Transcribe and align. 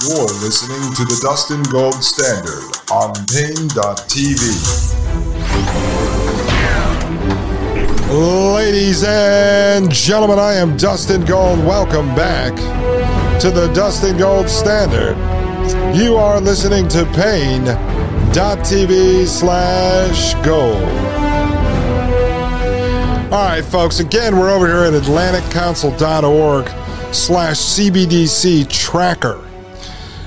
You're 0.00 0.30
listening 0.44 0.94
to 0.94 1.04
the 1.04 1.18
Dustin 1.20 1.60
Gold 1.64 2.04
Standard 2.04 2.62
on 2.88 3.14
Paine.tv. 3.26 4.38
Ladies 8.54 9.02
and 9.02 9.90
gentlemen, 9.90 10.38
I 10.38 10.54
am 10.54 10.76
Dustin 10.76 11.24
Gold. 11.24 11.58
Welcome 11.66 12.14
back 12.14 12.54
to 13.40 13.50
the 13.50 13.66
Dustin 13.74 14.16
Gold 14.16 14.48
Standard. 14.48 15.16
You 15.96 16.14
are 16.14 16.40
listening 16.40 16.86
to 16.90 17.04
Paine.tv 17.16 17.66
slash 19.26 20.34
gold. 20.46 20.76
All 23.32 23.48
right, 23.48 23.64
folks, 23.64 23.98
again, 23.98 24.36
we're 24.38 24.50
over 24.50 24.68
here 24.68 24.84
at 24.84 24.92
atlanticcouncil.org 25.02 26.68
slash 27.12 27.56
CBDC 27.56 28.70
tracker. 28.70 29.47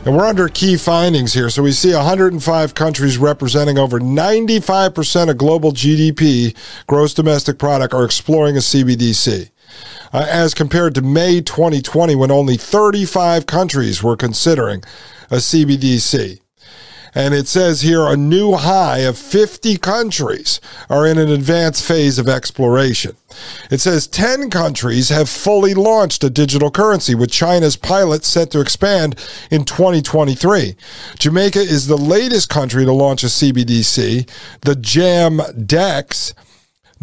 And 0.04 0.18
we're 0.18 0.26
under 0.26 0.48
key 0.48 0.78
findings 0.78 1.34
here. 1.34 1.52
So 1.52 1.62
we 1.62 1.72
see 1.74 1.94
105 1.94 2.74
countries 2.74 3.20
representing 3.20 3.78
over 3.78 4.00
95% 4.00 5.30
of 5.30 5.38
global 5.38 5.72
GDP, 5.74 6.58
gross 6.88 7.14
domestic 7.14 7.60
product, 7.60 7.94
are 7.94 8.04
exploring 8.04 8.56
a 8.56 8.62
CBDC. 8.62 9.52
Uh, 10.12 10.26
as 10.28 10.56
compared 10.56 10.96
to 10.96 11.04
May 11.04 11.40
2020, 11.40 12.16
when 12.16 12.32
only 12.32 12.58
35 12.58 13.46
countries 13.46 14.02
were 14.02 14.18
considering 14.18 14.84
a 15.30 15.36
CBDC. 15.36 16.40
And 17.14 17.34
it 17.34 17.48
says 17.48 17.82
here 17.82 18.06
a 18.06 18.16
new 18.16 18.54
high 18.54 19.00
of 19.00 19.18
50 19.18 19.78
countries 19.78 20.62
are 20.90 21.06
in 21.06 21.18
an 21.18 21.30
advanced 21.30 21.86
phase 21.86 22.18
of 22.18 22.30
exploration. 22.30 23.16
It 23.70 23.80
says 23.80 24.08
10 24.08 24.50
countries 24.50 25.10
have 25.10 25.30
fully 25.30 25.74
launched 25.74 26.24
a 26.24 26.30
digital 26.30 26.72
currency, 26.72 27.16
with 27.16 27.32
China's 27.32 27.76
pilot 27.76 28.26
set 28.26 28.52
to 28.52 28.60
expand 28.60 29.16
in 29.50 29.66
2023. 29.66 30.76
Jamaica 31.18 31.60
is 31.60 31.88
the 31.88 31.98
latest 31.98 32.50
country 32.50 32.86
to 32.86 32.92
launch 32.92 33.24
a 33.24 33.28
CBDC, 33.28 34.30
the 34.62 34.76
JAM 34.76 35.42
DEX. 35.66 36.34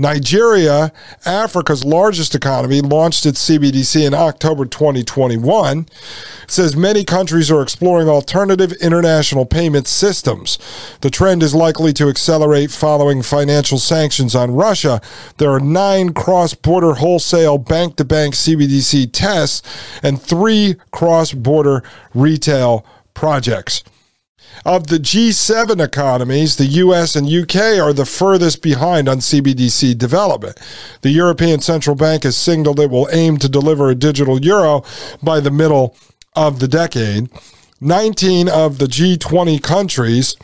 Nigeria, 0.00 0.92
Africa's 1.26 1.84
largest 1.84 2.36
economy, 2.36 2.80
launched 2.80 3.26
its 3.26 3.46
CBDC 3.50 4.06
in 4.06 4.14
October 4.14 4.64
2021. 4.64 5.80
It 6.44 6.50
says 6.50 6.76
many 6.76 7.02
countries 7.04 7.50
are 7.50 7.60
exploring 7.60 8.08
alternative 8.08 8.72
international 8.80 9.44
payment 9.44 9.88
systems. 9.88 10.56
The 11.00 11.10
trend 11.10 11.42
is 11.42 11.52
likely 11.52 11.92
to 11.94 12.08
accelerate 12.08 12.70
following 12.70 13.22
financial 13.22 13.78
sanctions 13.78 14.36
on 14.36 14.52
Russia. 14.54 15.00
There 15.38 15.50
are 15.50 15.60
nine 15.60 16.14
cross 16.14 16.54
border 16.54 16.94
wholesale 16.94 17.58
bank 17.58 17.96
to 17.96 18.04
bank 18.04 18.34
CBDC 18.34 19.10
tests 19.12 19.62
and 20.00 20.22
three 20.22 20.76
cross 20.92 21.32
border 21.32 21.82
retail 22.14 22.86
projects. 23.14 23.82
Of 24.64 24.88
the 24.88 24.98
G7 24.98 25.82
economies, 25.82 26.56
the 26.56 26.66
US 26.66 27.16
and 27.16 27.28
UK 27.28 27.78
are 27.78 27.92
the 27.92 28.04
furthest 28.04 28.62
behind 28.62 29.08
on 29.08 29.18
CBDC 29.18 29.96
development. 29.96 30.58
The 31.02 31.10
European 31.10 31.60
Central 31.60 31.96
Bank 31.96 32.24
has 32.24 32.36
signaled 32.36 32.80
it 32.80 32.90
will 32.90 33.08
aim 33.12 33.38
to 33.38 33.48
deliver 33.48 33.88
a 33.88 33.94
digital 33.94 34.40
euro 34.40 34.84
by 35.22 35.40
the 35.40 35.50
middle 35.50 35.96
of 36.34 36.60
the 36.60 36.68
decade. 36.68 37.30
19 37.80 38.48
of 38.48 38.78
the 38.78 38.86
G20 38.86 39.62
countries 39.62 40.36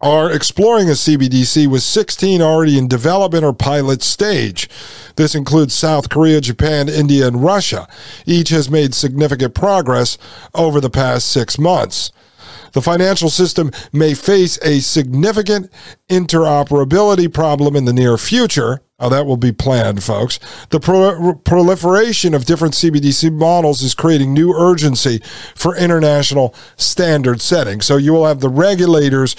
are 0.00 0.32
exploring 0.32 0.88
a 0.88 0.92
CBDC 0.92 1.66
with 1.66 1.82
16 1.82 2.40
already 2.40 2.78
in 2.78 2.88
development 2.88 3.44
or 3.44 3.52
pilot 3.52 4.02
stage. 4.02 4.68
This 5.16 5.34
includes 5.34 5.74
South 5.74 6.08
Korea, 6.08 6.40
Japan, 6.40 6.88
India, 6.88 7.26
and 7.26 7.44
Russia. 7.44 7.86
Each 8.24 8.48
has 8.48 8.70
made 8.70 8.94
significant 8.94 9.54
progress 9.54 10.16
over 10.54 10.80
the 10.80 10.90
past 10.90 11.30
six 11.30 11.58
months 11.58 12.12
the 12.72 12.82
financial 12.82 13.30
system 13.30 13.70
may 13.92 14.14
face 14.14 14.58
a 14.62 14.80
significant 14.80 15.70
interoperability 16.08 17.32
problem 17.32 17.76
in 17.76 17.84
the 17.84 17.92
near 17.92 18.16
future. 18.16 18.80
Oh, 18.98 19.08
that 19.08 19.24
will 19.24 19.38
be 19.38 19.52
planned, 19.52 20.02
folks. 20.02 20.38
The 20.68 20.78
pro- 20.78 21.34
proliferation 21.36 22.34
of 22.34 22.44
different 22.44 22.74
CBDC 22.74 23.32
models 23.32 23.80
is 23.82 23.94
creating 23.94 24.34
new 24.34 24.52
urgency 24.52 25.22
for 25.54 25.74
international 25.74 26.54
standard 26.76 27.40
setting. 27.40 27.80
So 27.80 27.96
you 27.96 28.12
will 28.12 28.26
have 28.26 28.40
the 28.40 28.50
regulators 28.50 29.34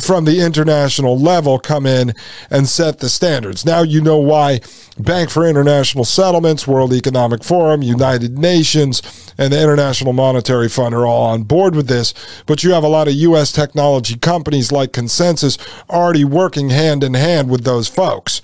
from 0.00 0.24
the 0.24 0.40
international 0.40 1.18
level 1.18 1.58
come 1.58 1.86
in 1.86 2.14
and 2.50 2.66
set 2.66 2.98
the 2.98 3.08
standards. 3.08 3.64
Now 3.64 3.82
you 3.82 4.00
know 4.00 4.18
why 4.18 4.60
Bank 4.98 5.30
for 5.30 5.46
International 5.46 6.04
Settlements, 6.04 6.66
World 6.66 6.92
Economic 6.92 7.44
Forum, 7.44 7.82
United 7.82 8.38
Nations, 8.38 9.02
and 9.36 9.52
the 9.52 9.62
International 9.62 10.12
Monetary 10.12 10.68
Fund 10.68 10.94
are 10.94 11.06
all 11.06 11.26
on 11.26 11.42
board 11.42 11.74
with 11.74 11.88
this. 11.88 12.14
But 12.46 12.64
you 12.64 12.72
have 12.72 12.84
a 12.84 12.88
lot 12.88 13.08
of 13.08 13.14
U.S. 13.14 13.52
technology 13.52 14.16
companies 14.16 14.72
like 14.72 14.92
ConsenSys 14.92 15.58
already 15.90 16.24
working 16.24 16.70
hand 16.70 17.04
in 17.04 17.14
hand 17.14 17.50
with 17.50 17.64
those 17.64 17.88
folks. 17.88 18.40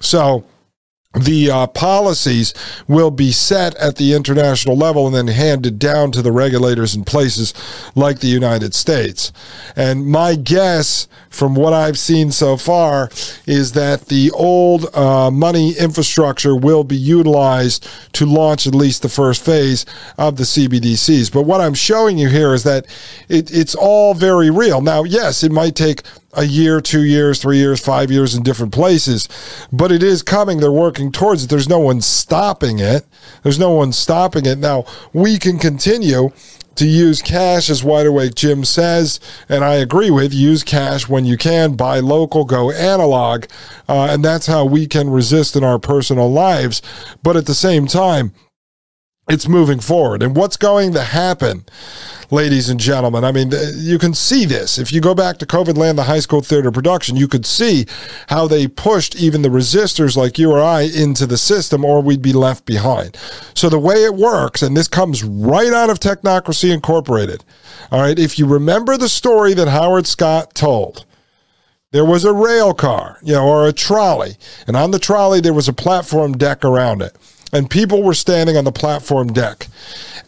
So, 0.00 0.44
the 1.14 1.50
uh, 1.50 1.66
policies 1.66 2.54
will 2.88 3.10
be 3.10 3.32
set 3.32 3.74
at 3.76 3.96
the 3.96 4.14
international 4.14 4.76
level 4.76 5.06
and 5.06 5.14
then 5.14 5.26
handed 5.26 5.78
down 5.78 6.10
to 6.12 6.22
the 6.22 6.32
regulators 6.32 6.94
in 6.94 7.04
places 7.04 7.52
like 7.94 8.20
the 8.20 8.28
United 8.28 8.74
States. 8.74 9.30
And 9.76 10.06
my 10.06 10.36
guess, 10.36 11.08
from 11.28 11.54
what 11.54 11.74
I've 11.74 11.98
seen 11.98 12.32
so 12.32 12.56
far, 12.56 13.10
is 13.46 13.72
that 13.72 14.06
the 14.06 14.30
old 14.30 14.94
uh, 14.94 15.30
money 15.30 15.74
infrastructure 15.78 16.56
will 16.56 16.84
be 16.84 16.96
utilized 16.96 17.86
to 18.14 18.24
launch 18.24 18.66
at 18.66 18.74
least 18.74 19.02
the 19.02 19.08
first 19.10 19.44
phase 19.44 19.84
of 20.16 20.36
the 20.36 20.44
CBDCs. 20.44 21.30
But 21.30 21.42
what 21.42 21.60
I'm 21.60 21.74
showing 21.74 22.16
you 22.16 22.28
here 22.30 22.54
is 22.54 22.64
that 22.64 22.86
it, 23.28 23.52
it's 23.54 23.74
all 23.74 24.14
very 24.14 24.50
real. 24.50 24.80
Now, 24.80 25.04
yes, 25.04 25.44
it 25.44 25.52
might 25.52 25.74
take 25.74 26.02
a 26.34 26.44
year, 26.44 26.80
two 26.80 27.04
years, 27.04 27.40
three 27.40 27.58
years, 27.58 27.80
five 27.80 28.10
years 28.10 28.34
in 28.34 28.42
different 28.42 28.72
places, 28.72 29.28
but 29.70 29.92
it 29.92 30.02
is 30.02 30.22
coming. 30.22 30.60
They're 30.60 30.72
working 30.72 31.12
towards 31.12 31.44
it. 31.44 31.50
There's 31.50 31.68
no 31.68 31.78
one 31.78 32.00
stopping 32.00 32.78
it. 32.78 33.04
There's 33.42 33.58
no 33.58 33.72
one 33.72 33.92
stopping 33.92 34.46
it. 34.46 34.58
Now, 34.58 34.84
we 35.12 35.38
can 35.38 35.58
continue 35.58 36.30
to 36.74 36.86
use 36.86 37.20
cash, 37.20 37.68
as 37.68 37.84
Wide 37.84 38.06
Awake 38.06 38.34
Jim 38.34 38.64
says, 38.64 39.20
and 39.46 39.62
I 39.62 39.74
agree 39.74 40.10
with 40.10 40.32
use 40.32 40.64
cash 40.64 41.06
when 41.06 41.26
you 41.26 41.36
can, 41.36 41.74
buy 41.74 42.00
local, 42.00 42.46
go 42.46 42.70
analog, 42.70 43.44
uh, 43.90 44.08
and 44.10 44.24
that's 44.24 44.46
how 44.46 44.64
we 44.64 44.86
can 44.86 45.10
resist 45.10 45.54
in 45.54 45.64
our 45.64 45.78
personal 45.78 46.32
lives. 46.32 46.80
But 47.22 47.36
at 47.36 47.44
the 47.44 47.54
same 47.54 47.86
time, 47.86 48.32
it's 49.28 49.48
moving 49.48 49.80
forward. 49.80 50.22
And 50.22 50.36
what's 50.36 50.56
going 50.56 50.92
to 50.94 51.02
happen, 51.02 51.64
ladies 52.30 52.68
and 52.68 52.80
gentlemen? 52.80 53.24
I 53.24 53.30
mean, 53.30 53.52
you 53.76 53.98
can 53.98 54.14
see 54.14 54.44
this. 54.44 54.78
If 54.78 54.92
you 54.92 55.00
go 55.00 55.14
back 55.14 55.38
to 55.38 55.46
COVID 55.46 55.76
Land, 55.76 55.96
the 55.96 56.04
high 56.04 56.18
school 56.18 56.40
theater 56.40 56.72
production, 56.72 57.16
you 57.16 57.28
could 57.28 57.46
see 57.46 57.86
how 58.28 58.48
they 58.48 58.66
pushed 58.66 59.14
even 59.16 59.42
the 59.42 59.48
resistors 59.48 60.16
like 60.16 60.38
you 60.38 60.50
or 60.50 60.60
I 60.60 60.82
into 60.82 61.26
the 61.26 61.38
system, 61.38 61.84
or 61.84 62.00
we'd 62.00 62.22
be 62.22 62.32
left 62.32 62.66
behind. 62.66 63.16
So 63.54 63.68
the 63.68 63.78
way 63.78 64.04
it 64.04 64.14
works, 64.14 64.60
and 64.60 64.76
this 64.76 64.88
comes 64.88 65.22
right 65.22 65.72
out 65.72 65.90
of 65.90 66.00
Technocracy 66.00 66.72
Incorporated. 66.74 67.44
All 67.92 68.00
right, 68.00 68.18
if 68.18 68.38
you 68.38 68.46
remember 68.46 68.96
the 68.96 69.08
story 69.08 69.54
that 69.54 69.68
Howard 69.68 70.06
Scott 70.06 70.54
told, 70.54 71.04
there 71.92 72.04
was 72.06 72.24
a 72.24 72.32
rail 72.32 72.72
car, 72.72 73.18
you 73.22 73.34
know, 73.34 73.46
or 73.46 73.68
a 73.68 73.72
trolley, 73.72 74.36
and 74.66 74.76
on 74.76 74.90
the 74.90 74.98
trolley 74.98 75.40
there 75.40 75.52
was 75.52 75.68
a 75.68 75.74
platform 75.74 76.32
deck 76.32 76.64
around 76.64 77.02
it. 77.02 77.14
And 77.52 77.68
people 77.68 78.02
were 78.02 78.14
standing 78.14 78.56
on 78.56 78.64
the 78.64 78.72
platform 78.72 79.32
deck. 79.32 79.68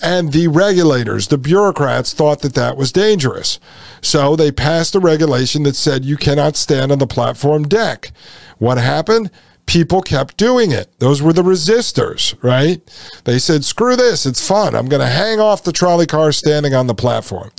And 0.03 0.33
the 0.33 0.49
regulators, 0.49 1.29
the 1.29 1.39
bureaucrats, 1.39 2.13
thought 2.13 2.43
that 2.43 2.55
that 2.55 2.77
was 2.77 2.93
dangerous. 2.93 3.59
So 4.03 4.37
they 4.37 4.53
passed 4.53 4.95
a 4.95 5.01
regulation 5.01 5.63
that 5.63 5.77
said 5.77 6.05
you 6.05 6.17
cannot 6.17 6.57
stand 6.57 6.93
on 6.93 6.99
the 6.99 7.07
platform 7.07 7.63
deck. 7.65 8.13
What 8.59 8.77
happened? 8.77 9.31
People 9.67 10.03
kept 10.03 10.37
doing 10.37 10.73
it. 10.73 10.91
Those 10.99 11.23
were 11.23 11.33
the 11.33 11.43
resistors, 11.43 12.37
right? 12.43 12.83
They 13.25 13.39
said, 13.39 13.65
screw 13.65 13.97
this, 13.97 14.27
it's 14.27 14.47
fun. 14.47 14.75
I'm 14.75 14.89
going 14.89 15.01
to 15.01 15.07
hang 15.07 15.41
off 15.41 15.65
the 15.65 15.73
trolley 15.73 16.07
car 16.07 16.33
standing 16.33 16.75
on 16.75 16.87
the 16.87 16.95
platform. 16.95 17.51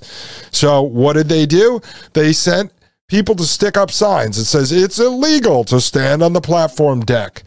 So 0.51 0.83
what 0.83 1.13
did 1.13 1.29
they 1.29 1.47
do? 1.47 1.81
They 2.13 2.31
sent 2.31 2.71
people 3.07 3.33
to 3.35 3.44
stick 3.44 3.75
up 3.75 3.89
signs 3.89 4.38
that 4.38 4.45
says 4.45 4.71
it's 4.71 5.00
illegal 5.00 5.63
to 5.63 5.81
stand 5.81 6.21
on 6.21 6.33
the 6.33 6.41
platform 6.41 7.01
deck. 7.01 7.44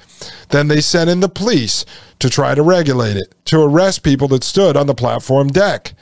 Then 0.51 0.69
they 0.69 0.81
sent 0.81 1.11
in 1.11 1.21
the 1.21 1.29
police 1.29 1.85
to 2.19 2.29
try 2.29 2.55
to 2.55 2.63
regulate 2.63 3.17
it, 3.17 3.35
to 3.47 3.63
arrest 3.63 4.03
people 4.03 4.29
that 4.29 4.45
stood 4.45 4.77
on 4.77 4.87
the 4.87 4.95
platform 4.95 5.49
deck. 5.49 5.95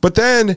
But 0.00 0.14
then 0.14 0.56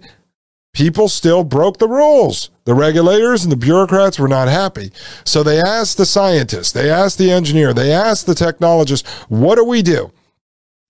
people 0.74 1.08
still 1.10 1.44
broke 1.44 1.78
the 1.78 1.88
rules. 1.88 2.50
The 2.66 2.74
regulators 2.74 3.44
and 3.44 3.52
the 3.52 3.58
bureaucrats 3.58 4.20
were 4.20 4.28
not 4.28 4.48
happy. 4.48 4.92
So 5.26 5.44
they 5.44 5.60
asked 5.60 5.98
the 5.98 6.06
scientists, 6.06 6.72
they 6.72 6.90
asked 6.90 7.18
the 7.18 7.32
engineer, 7.32 7.74
they 7.74 7.92
asked 7.92 8.26
the 8.26 8.34
technologist, 8.34 9.08
what 9.30 9.56
do 9.56 9.64
we 9.64 9.82
do? 9.82 10.12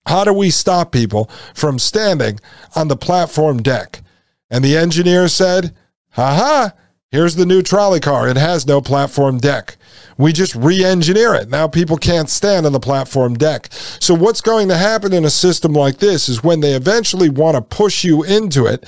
How 0.06 0.24
do 0.24 0.32
we 0.32 0.50
stop 0.50 0.92
people 0.92 1.30
from 1.54 1.78
standing 1.78 2.40
on 2.74 2.88
the 2.88 2.96
platform 2.96 3.62
deck? 3.62 4.02
And 4.50 4.64
the 4.64 4.76
engineer 4.76 5.28
said, 5.28 5.74
ha 6.10 6.34
ha, 6.34 6.72
Here's 7.12 7.36
the 7.36 7.44
new 7.44 7.60
trolley 7.60 8.00
car. 8.00 8.26
It 8.26 8.38
has 8.38 8.66
no 8.66 8.80
platform 8.80 9.36
deck. 9.36 9.76
We 10.18 10.32
just 10.32 10.54
re 10.54 10.84
engineer 10.84 11.34
it. 11.34 11.48
Now 11.48 11.68
people 11.68 11.96
can't 11.96 12.28
stand 12.28 12.66
on 12.66 12.72
the 12.72 12.80
platform 12.80 13.34
deck. 13.34 13.68
So, 13.72 14.14
what's 14.14 14.40
going 14.40 14.68
to 14.68 14.76
happen 14.76 15.12
in 15.12 15.24
a 15.24 15.30
system 15.30 15.72
like 15.72 15.98
this 15.98 16.28
is 16.28 16.44
when 16.44 16.60
they 16.60 16.74
eventually 16.74 17.28
want 17.28 17.56
to 17.56 17.62
push 17.62 18.04
you 18.04 18.22
into 18.22 18.66
it, 18.66 18.84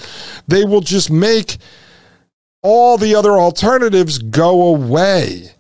they 0.47 0.65
will 0.65 0.81
just 0.81 1.11
make 1.11 1.59
all 2.63 2.97
the 2.97 3.15
other 3.15 3.33
alternatives 3.33 4.19
go 4.19 4.63
away 4.63 5.54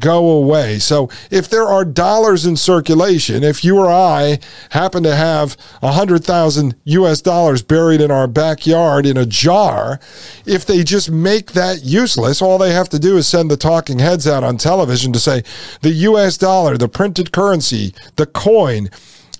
go 0.00 0.30
away. 0.30 0.80
So 0.80 1.08
if 1.30 1.48
there 1.48 1.66
are 1.66 1.84
dollars 1.84 2.44
in 2.44 2.56
circulation, 2.56 3.44
if 3.44 3.64
you 3.64 3.78
or 3.78 3.86
I 3.86 4.40
happen 4.70 5.04
to 5.04 5.14
have 5.14 5.56
a 5.80 5.92
hundred 5.92 6.24
thousand 6.24 6.74
US 6.84 7.20
dollars 7.20 7.62
buried 7.62 8.00
in 8.00 8.10
our 8.10 8.26
backyard 8.26 9.06
in 9.06 9.16
a 9.16 9.24
jar, 9.24 10.00
if 10.44 10.66
they 10.66 10.82
just 10.82 11.08
make 11.08 11.52
that 11.52 11.84
useless, 11.84 12.42
all 12.42 12.58
they 12.58 12.72
have 12.72 12.88
to 12.90 12.98
do 12.98 13.16
is 13.16 13.28
send 13.28 13.48
the 13.48 13.56
talking 13.56 14.00
heads 14.00 14.26
out 14.26 14.42
on 14.42 14.56
television 14.56 15.12
to 15.12 15.20
say 15.20 15.44
the 15.82 15.90
US 15.90 16.36
dollar, 16.36 16.76
the 16.76 16.88
printed 16.88 17.30
currency, 17.30 17.94
the 18.16 18.26
coin 18.26 18.90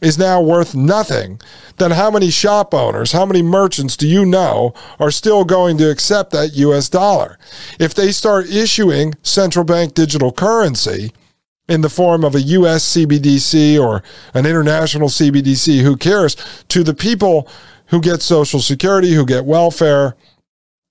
is 0.06 0.16
now 0.16 0.40
worth 0.40 0.72
nothing, 0.72 1.40
then 1.78 1.90
how 1.90 2.12
many 2.12 2.30
shop 2.30 2.72
owners, 2.72 3.10
how 3.10 3.26
many 3.26 3.42
merchants 3.42 3.96
do 3.96 4.06
you 4.06 4.24
know 4.24 4.72
are 5.00 5.10
still 5.10 5.44
going 5.44 5.76
to 5.78 5.90
accept 5.90 6.30
that 6.30 6.54
US 6.54 6.88
dollar? 6.88 7.36
If 7.80 7.92
they 7.92 8.12
start 8.12 8.46
issuing 8.46 9.14
central 9.24 9.64
bank 9.64 9.94
digital 9.94 10.30
currency 10.30 11.12
in 11.68 11.80
the 11.80 11.88
form 11.88 12.24
of 12.24 12.36
a 12.36 12.40
US 12.40 12.84
CBDC 12.94 13.82
or 13.82 14.04
an 14.32 14.46
international 14.46 15.08
CBDC, 15.08 15.82
who 15.82 15.96
cares, 15.96 16.36
to 16.68 16.84
the 16.84 16.94
people 16.94 17.48
who 17.86 18.00
get 18.00 18.22
Social 18.22 18.60
Security, 18.60 19.12
who 19.12 19.26
get 19.26 19.44
welfare, 19.44 20.14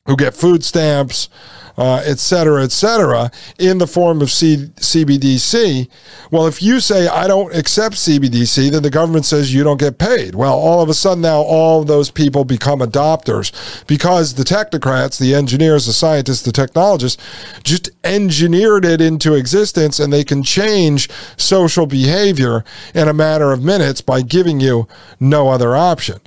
who 0.07 0.17
get 0.17 0.35
food 0.35 0.65
stamps, 0.65 1.29
uh, 1.77 2.01
et 2.05 2.19
cetera, 2.19 2.63
et 2.63 2.71
cetera, 2.71 3.31
in 3.59 3.77
the 3.77 3.87
form 3.87 4.21
of 4.21 4.31
C- 4.31 4.69
CBDC. 4.75 5.87
Well, 6.31 6.47
if 6.47 6.61
you 6.61 6.79
say, 6.79 7.07
I 7.07 7.27
don't 7.27 7.55
accept 7.55 7.95
CBDC, 7.95 8.71
then 8.71 8.83
the 8.83 8.89
government 8.89 9.25
says 9.25 9.53
you 9.53 9.63
don't 9.63 9.79
get 9.79 9.97
paid. 9.97 10.35
Well, 10.35 10.53
all 10.53 10.81
of 10.81 10.89
a 10.89 10.93
sudden 10.93 11.21
now 11.21 11.41
all 11.41 11.83
those 11.83 12.09
people 12.09 12.45
become 12.45 12.79
adopters 12.79 13.51
because 13.87 14.35
the 14.35 14.43
technocrats, 14.43 15.19
the 15.19 15.35
engineers, 15.35 15.85
the 15.85 15.93
scientists, 15.93 16.43
the 16.43 16.51
technologists 16.51 17.21
just 17.63 17.89
engineered 18.03 18.85
it 18.85 19.01
into 19.01 19.33
existence 19.33 19.99
and 19.99 20.11
they 20.11 20.23
can 20.23 20.43
change 20.43 21.09
social 21.37 21.85
behavior 21.85 22.63
in 22.93 23.07
a 23.07 23.13
matter 23.13 23.51
of 23.51 23.63
minutes 23.63 24.01
by 24.01 24.21
giving 24.21 24.59
you 24.59 24.87
no 25.19 25.49
other 25.49 25.75
option. 25.75 26.19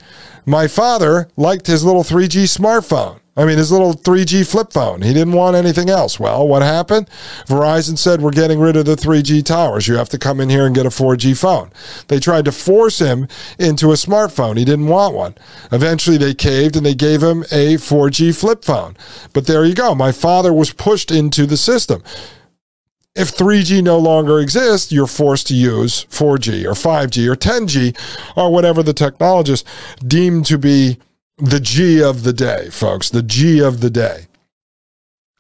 My 0.45 0.67
father 0.67 1.29
liked 1.37 1.67
his 1.67 1.85
little 1.85 2.05
3G 2.05 2.45
smartphone. 2.45 3.21
I 3.39 3.45
mean, 3.45 3.57
his 3.57 3.71
little 3.71 3.95
3G 3.95 4.45
flip 4.51 4.73
phone. 4.73 5.03
He 5.03 5.15
didn't 5.15 5.33
want 5.33 5.55
anything 5.55 5.89
else. 5.89 6.19
Well, 6.19 6.47
what 6.49 6.63
happened? 6.63 7.09
Verizon 7.47 7.97
said, 7.97 8.21
We're 8.21 8.33
getting 8.33 8.59
rid 8.59 8.77
of 8.77 8.85
the 8.85 8.97
3G 8.97 9.45
towers. 9.45 9.87
You 9.87 9.95
have 9.95 10.09
to 10.09 10.19
come 10.19 10.41
in 10.41 10.51
here 10.51 10.67
and 10.67 10.75
get 10.75 10.87
a 10.87 10.91
4G 10.91 11.39
phone. 11.39 11.71
They 12.09 12.19
tried 12.19 12.47
to 12.47 12.53
force 12.53 12.99
him 12.99 13.29
into 13.57 13.93
a 13.93 13.95
smartphone. 13.95 14.59
He 14.59 14.65
didn't 14.65 14.89
want 14.89 15.15
one. 15.15 15.37
Eventually, 15.71 16.17
they 16.17 16.35
caved 16.35 16.75
and 16.75 16.85
they 16.85 16.97
gave 16.97 17.23
him 17.23 17.43
a 17.53 17.77
4G 17.77 18.37
flip 18.37 18.65
phone. 18.65 18.97
But 19.33 19.47
there 19.47 19.65
you 19.65 19.75
go. 19.75 19.95
My 19.95 20.11
father 20.11 20.53
was 20.53 20.73
pushed 20.73 21.13
into 21.13 21.47
the 21.47 21.57
system. 21.57 22.03
If 23.15 23.37
3G 23.37 23.85
no 23.85 23.99
longer 23.99 24.41
exists, 24.41 24.91
you're 24.91 25.07
forced 25.07 25.47
to 25.49 25.55
use 25.55 26.07
4G 26.07 26.65
or 26.65 26.73
5G 26.73 27.29
or 27.31 27.37
10G 27.37 27.97
or 28.37 28.53
whatever 28.53 28.83
the 28.83 28.93
technologists 28.93 29.69
deem 30.05 30.43
to 30.45 30.59
be 30.59 30.99
the 31.39 31.61
G 31.61 32.03
of 32.03 32.25
the 32.25 32.33
day, 32.33 32.69
folks, 32.71 33.11
the 33.11 33.23
G 33.23 33.61
of 33.61 33.81
the 33.81 33.91
day. 33.91 34.27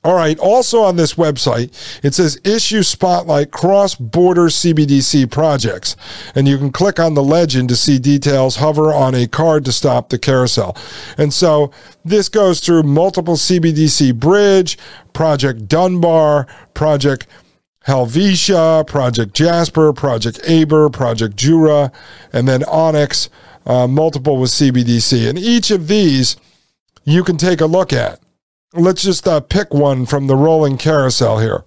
All 0.05 0.15
right. 0.15 0.39
Also 0.39 0.81
on 0.81 0.95
this 0.95 1.15
website, 1.15 1.71
it 2.05 2.15
says 2.15 2.41
issue 2.45 2.85
spotlight 2.85 3.51
cross 3.51 3.97
border 3.97 4.47
CBDC 4.47 5.29
projects. 5.31 5.97
And 6.37 6.47
you 6.47 6.57
can 6.57 6.71
click 6.71 7.01
on 7.01 7.15
the 7.15 7.23
legend 7.23 7.69
to 7.71 7.77
see 7.77 7.99
details, 7.99 8.57
hover 8.57 8.93
on 8.93 9.17
a 9.17 9.27
card 9.27 9.65
to 9.65 9.73
stop 9.73 10.09
the 10.09 10.19
carousel. 10.19 10.77
And 11.19 11.35
so 11.35 11.73
this 12.05 12.29
goes 12.29 12.61
through 12.61 12.85
multiple 12.85 13.35
CBDC 13.35 14.15
bridge, 14.15 14.79
Project 15.13 15.67
Dunbar, 15.67 16.47
Project 16.75 17.27
Helvetia, 17.83 18.85
Project 18.87 19.35
Jasper, 19.35 19.93
Project 19.93 20.41
Aber, 20.49 20.89
Project 20.91 21.37
Jura, 21.37 21.91
and 22.33 22.47
then 22.47 22.63
Onyx 22.65 23.29
uh, 23.69 23.87
multiple 23.87 24.39
with 24.39 24.51
CBDC. 24.51 25.29
And 25.29 25.39
each 25.39 25.71
of 25.71 25.87
these 25.87 26.37
you 27.05 27.23
can 27.23 27.37
take 27.37 27.61
a 27.61 27.67
look 27.67 27.93
at. 27.93 28.21
Let's 28.75 29.03
just 29.03 29.27
uh, 29.29 29.41
pick 29.41 29.73
one 29.73 30.05
from 30.05 30.27
the 30.27 30.37
rolling 30.37 30.77
carousel 30.77 31.39
here. 31.39 31.65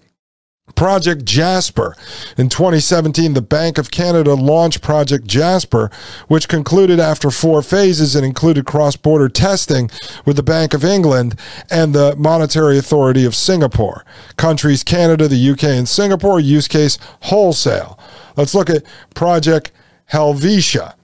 Project 0.75 1.25
Jasper. 1.25 1.95
In 2.38 2.48
2017, 2.48 3.33
the 3.33 3.42
Bank 3.42 3.77
of 3.77 3.92
Canada 3.92 4.33
launched 4.36 4.81
Project 4.81 5.25
Jasper, 5.25 5.89
which 6.27 6.48
concluded 6.48 7.00
after 7.00 7.30
four 7.30 7.62
phases 7.62 8.15
and 8.15 8.25
included 8.25 8.65
cross 8.65 8.95
border 8.95 9.30
testing 9.30 9.89
with 10.25 10.36
the 10.36 10.44
Bank 10.44 10.74
of 10.74 10.86
England 10.86 11.38
and 11.69 11.94
the 11.94 12.16
Monetary 12.16 12.78
Authority 12.78 13.25
of 13.25 13.35
Singapore. 13.35 14.06
Countries 14.37 14.83
Canada, 14.83 15.28
the 15.28 15.49
UK, 15.49 15.64
and 15.64 15.90
Singapore, 15.90 16.40
use 16.40 16.68
case 16.68 16.97
wholesale. 17.23 17.99
Let's 18.37 18.56
look 18.56 18.69
at 18.69 18.85
Project 19.14 19.71
Helvetia. 20.06 20.95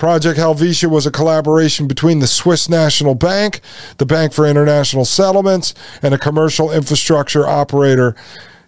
Project 0.00 0.38
Helvetia 0.38 0.88
was 0.88 1.04
a 1.04 1.10
collaboration 1.10 1.86
between 1.86 2.20
the 2.20 2.26
Swiss 2.26 2.70
National 2.70 3.14
Bank, 3.14 3.60
the 3.98 4.06
Bank 4.06 4.32
for 4.32 4.46
International 4.46 5.04
Settlements, 5.04 5.74
and 6.00 6.14
a 6.14 6.18
commercial 6.18 6.72
infrastructure 6.72 7.46
operator, 7.46 8.16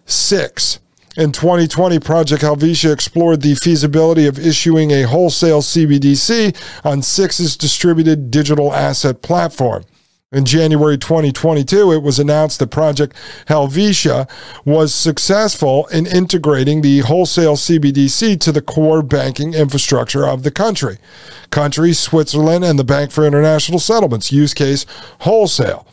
SIX. 0.04 0.78
In 1.16 1.32
2020, 1.32 2.00
Project 2.00 2.42
Helvetia 2.42 2.92
explored 2.92 3.40
the 3.40 3.54
feasibility 3.54 4.26
of 4.26 4.38
issuing 4.38 4.90
a 4.90 5.04
wholesale 5.04 5.62
CBDC 5.62 6.54
on 6.84 7.00
SIX's 7.00 7.56
distributed 7.56 8.30
digital 8.30 8.74
asset 8.74 9.22
platform. 9.22 9.84
In 10.32 10.46
January 10.46 10.96
2022, 10.96 11.92
it 11.92 12.02
was 12.02 12.18
announced 12.18 12.58
that 12.58 12.70
Project 12.70 13.14
Helvetia 13.48 14.26
was 14.64 14.94
successful 14.94 15.86
in 15.88 16.06
integrating 16.06 16.80
the 16.80 17.00
wholesale 17.00 17.56
CBDC 17.56 18.40
to 18.40 18.50
the 18.50 18.62
core 18.62 19.02
banking 19.02 19.52
infrastructure 19.52 20.26
of 20.26 20.42
the 20.42 20.50
country. 20.50 20.96
Countries, 21.50 21.98
Switzerland, 21.98 22.64
and 22.64 22.78
the 22.78 22.84
Bank 22.84 23.10
for 23.10 23.26
International 23.26 23.78
Settlements, 23.78 24.32
use 24.32 24.54
case 24.54 24.86
wholesale. 25.20 25.86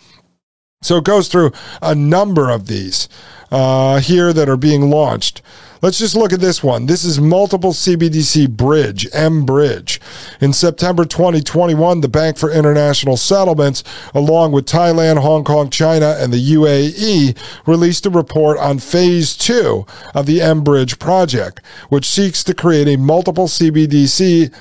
So 0.82 0.96
it 0.96 1.04
goes 1.04 1.28
through 1.28 1.52
a 1.82 1.94
number 1.94 2.50
of 2.50 2.68
these 2.68 3.10
uh, 3.52 4.00
here 4.00 4.34
that 4.34 4.50
are 4.50 4.58
being 4.58 4.90
launched. 4.90 5.42
Let's 5.82 6.00
just 6.00 6.16
look 6.16 6.34
at 6.34 6.42
this 6.42 6.62
one. 6.62 6.88
This 6.88 7.06
is 7.06 7.22
multiple 7.22 7.72
CBDC 7.72 8.50
bridge, 8.50 9.08
M 9.14 9.46
Bridge. 9.46 10.02
In 10.42 10.52
September 10.52 11.06
2021, 11.06 12.02
the 12.02 12.10
Bank 12.10 12.38
for 12.38 12.52
International 12.52 13.16
Settlements, 13.16 13.86
along 14.14 14.52
with 14.52 14.66
Thailand, 14.66 15.20
Hong 15.20 15.46
Kong, 15.46 15.70
China, 15.70 16.18
and 16.20 16.34
the 16.34 16.54
UAE, 16.54 17.38
released 17.66 18.06
a 18.06 18.10
report 18.10 18.58
on 18.58 18.80
phase 18.80 19.38
two 19.38 19.86
of 20.14 20.26
the 20.26 20.42
M 20.42 20.66
Bridge 20.66 21.00
project, 21.00 21.62
which 21.88 22.10
seeks 22.10 22.44
to 22.44 22.54
create 22.54 22.90
a 22.90 22.98
multiple 22.98 23.48
CBDC 23.48 24.54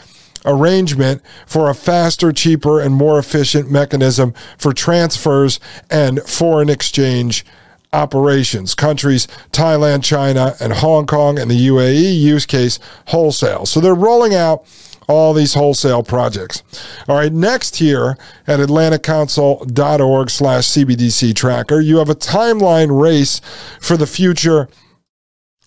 arrangement 0.47 1.21
for 1.47 1.69
a 1.69 1.75
faster, 1.75 2.31
cheaper, 2.31 2.81
and 2.81 2.95
more 2.95 3.19
efficient 3.19 3.69
mechanism 3.69 4.33
for 4.57 4.73
transfers 4.73 5.59
and 5.91 6.21
foreign 6.23 6.71
exchange 6.71 7.45
operations. 7.93 8.75
Countries 8.75 9.27
Thailand, 9.53 10.05
China, 10.05 10.55
and 10.61 10.73
Hong 10.75 11.07
Kong, 11.07 11.39
and 11.39 11.51
the 11.51 11.69
UAE 11.69 12.19
use 12.19 12.47
case 12.47 12.79
wholesale. 13.09 13.67
So 13.67 13.81
they're 13.81 13.95
rolling 13.95 14.35
out 14.35 14.65
all 15.09 15.33
these 15.33 15.55
wholesale 15.55 16.03
projects. 16.03 16.63
All 17.09 17.17
right, 17.17 17.33
next 17.33 17.77
here 17.77 18.19
at 18.47 18.61
atlanticcouncil.org 18.61 20.31
slash 20.31 20.65
CBDC 20.65 21.35
tracker, 21.35 21.81
you 21.81 21.97
have 21.97 22.11
a 22.11 22.15
timeline 22.15 23.01
race 23.01 23.41
for 23.81 23.97
the 23.97 24.07
future 24.07 24.69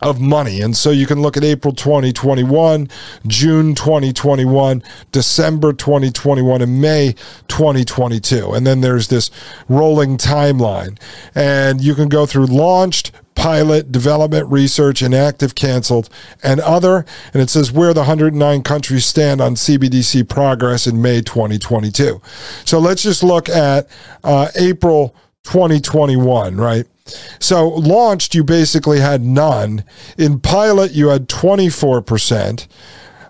of 0.01 0.20
money. 0.20 0.62
And 0.62 0.75
so 0.75 0.89
you 0.89 1.05
can 1.05 1.22
look 1.22 1.38
at 1.38 1.43
April 1.43 1.74
2021, 1.74 2.89
June 3.27 3.75
2021, 3.75 4.84
December 5.12 5.74
2021, 5.74 6.62
and 6.62 6.81
May 6.81 7.13
2022. 7.48 8.51
And 8.51 8.65
then 8.65 8.81
there's 8.81 9.10
this 9.10 9.29
rolling 9.70 10.17
timeline. 10.17 11.00
And 11.36 11.81
you 11.81 11.93
can 11.93 12.10
go 12.10 12.25
through 12.25 12.48
launched, 12.48 13.12
pilot, 13.36 13.91
development, 13.91 14.51
research, 14.51 15.01
inactive, 15.01 15.55
canceled, 15.55 16.10
and 16.43 16.60
other. 16.60 17.05
And 17.34 17.41
it 17.41 17.50
says 17.50 17.72
where 17.72 17.93
the 17.93 18.01
109 18.01 18.63
countries 18.63 19.05
stand 19.05 19.39
on 19.39 19.55
CBDC 19.55 20.27
progress 20.27 20.88
in 20.88 21.01
May 21.01 21.22
2022. 21.22 22.22
So 22.65 22.79
let's 22.79 23.03
just 23.03 23.24
look 23.24 23.50
at 23.50 23.88
uh, 24.24 24.50
April 24.55 25.15
2021, 25.43 26.55
right? 26.57 26.86
So 27.39 27.67
launched, 27.69 28.36
you 28.36 28.43
basically 28.43 29.00
had 29.00 29.24
none. 29.24 29.83
In 30.17 30.39
pilot, 30.39 30.91
you 30.91 31.10
had 31.10 31.27
24%. 31.27 32.67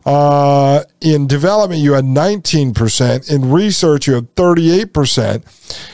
Uh, 0.03 0.83
in 0.99 1.27
development, 1.27 1.81
you 1.81 1.93
had 1.93 2.05
19%. 2.05 3.31
In 3.31 3.51
research, 3.51 4.07
you 4.07 4.15
had 4.15 4.35
38%. 4.35 5.43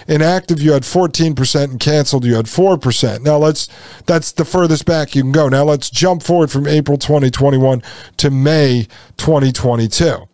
In 0.08 0.22
active, 0.22 0.62
you 0.62 0.72
had 0.72 0.84
14%. 0.84 1.64
And 1.64 1.80
canceled, 1.80 2.26
you 2.26 2.36
had 2.36 2.46
4%. 2.46 3.22
Now 3.22 3.38
let's, 3.38 3.68
that's 4.06 4.32
the 4.32 4.46
furthest 4.46 4.86
back 4.86 5.16
you 5.16 5.24
can 5.24 5.32
go. 5.32 5.50
Now 5.50 5.64
let's 5.64 5.90
jump 5.90 6.24
forward 6.24 6.52
from 6.52 6.68
April 6.68 6.98
2021 6.98 7.84
to 8.18 8.32
May 8.32 8.88
2022. 9.18 10.28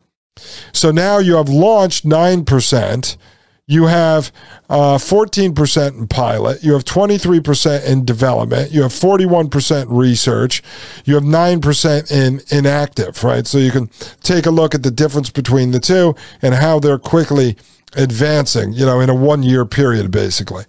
So 0.72 0.92
now 0.92 1.20
you 1.20 1.36
have 1.36 1.50
launched 1.50 2.06
9% 2.06 3.18
you 3.68 3.86
have 3.86 4.32
uh, 4.70 4.98
14% 4.98 5.98
in 5.98 6.08
pilot, 6.08 6.64
you 6.64 6.74
have 6.74 6.84
23% 6.84 7.86
in 7.86 8.04
development, 8.04 8.72
you 8.72 8.82
have 8.82 8.92
41% 8.92 9.86
research, 9.88 10.62
you 11.06 11.14
have 11.16 11.24
9% 11.24 12.12
in 12.12 12.42
inactive, 12.50 13.24
right? 13.24 13.48
So 13.48 13.58
you 13.58 13.72
can 13.72 13.90
take 14.22 14.46
a 14.46 14.52
look 14.52 14.76
at 14.76 14.84
the 14.84 14.92
difference 14.92 15.30
between 15.30 15.72
the 15.72 15.80
two 15.80 16.14
and 16.42 16.56
how 16.56 16.80
they're 16.80 17.00
quickly 17.00 17.56
advancing, 17.96 18.74
you 18.74 18.86
know, 18.86 19.00
in 19.00 19.10
a 19.10 19.16
one 19.16 19.44
year 19.44 19.66
period, 19.66 20.12
basically. 20.12 20.66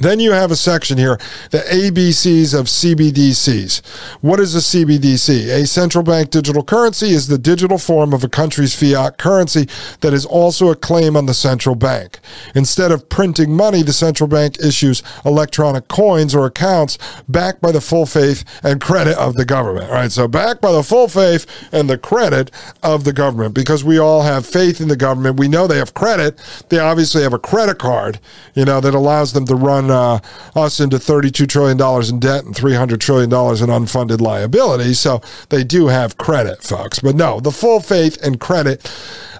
Then 0.00 0.18
you 0.18 0.32
have 0.32 0.50
a 0.50 0.56
section 0.56 0.98
here, 0.98 1.20
the 1.52 1.58
ABCs 1.58 2.52
of 2.52 2.66
CBDCs. 2.66 3.80
What 4.22 4.40
is 4.40 4.56
a 4.56 4.58
CBDC? 4.58 5.48
A 5.62 5.68
central 5.68 6.02
bank 6.02 6.30
digital 6.30 6.64
currency 6.64 7.10
is 7.10 7.28
the 7.28 7.38
digital 7.38 7.78
form 7.78 8.12
of 8.12 8.24
a 8.24 8.28
country's 8.28 8.74
fiat 8.74 9.18
currency 9.18 9.68
that 10.00 10.12
is 10.12 10.26
also 10.26 10.68
a 10.72 10.74
claim 10.74 11.16
on 11.16 11.26
the 11.26 11.32
central 11.32 11.76
bank. 11.76 12.18
Instead 12.56 12.90
of 12.90 13.08
printing 13.08 13.56
money, 13.56 13.82
the 13.82 13.92
central 13.92 14.26
bank 14.26 14.58
issues 14.58 15.04
electronic 15.24 15.86
coins 15.86 16.34
or 16.34 16.44
accounts 16.44 16.98
backed 17.28 17.60
by 17.60 17.70
the 17.70 17.80
full 17.80 18.04
faith 18.04 18.42
and 18.64 18.80
credit 18.80 19.16
of 19.16 19.34
the 19.34 19.44
government. 19.44 19.92
Right, 19.92 20.10
so 20.10 20.26
backed 20.26 20.60
by 20.60 20.72
the 20.72 20.82
full 20.82 21.06
faith 21.06 21.46
and 21.70 21.88
the 21.88 21.98
credit 21.98 22.50
of 22.82 23.04
the 23.04 23.12
government 23.12 23.54
because 23.54 23.84
we 23.84 23.98
all 23.98 24.22
have 24.22 24.44
faith 24.44 24.80
in 24.80 24.88
the 24.88 24.96
government. 24.96 25.38
We 25.38 25.46
know 25.46 25.68
they 25.68 25.78
have 25.78 25.94
credit. 25.94 26.40
They 26.68 26.80
obviously 26.80 27.22
have 27.22 27.32
a 27.32 27.38
credit 27.38 27.78
card, 27.78 28.18
you 28.54 28.64
know, 28.64 28.80
that 28.80 28.92
allows 28.92 29.34
them 29.34 29.46
to 29.46 29.54
run 29.54 29.83
uh, 29.90 30.20
us 30.54 30.80
into 30.80 30.96
$32 30.96 31.48
trillion 31.48 31.80
in 32.08 32.20
debt 32.20 32.44
and 32.44 32.54
$300 32.54 33.00
trillion 33.00 33.30
in 33.30 33.84
unfunded 33.84 34.20
liability. 34.20 34.94
So 34.94 35.20
they 35.48 35.64
do 35.64 35.88
have 35.88 36.16
credit, 36.16 36.62
folks. 36.62 37.00
But 37.00 37.16
no, 37.16 37.40
the 37.40 37.52
full 37.52 37.80
faith 37.80 38.22
and 38.22 38.40
credit 38.40 38.90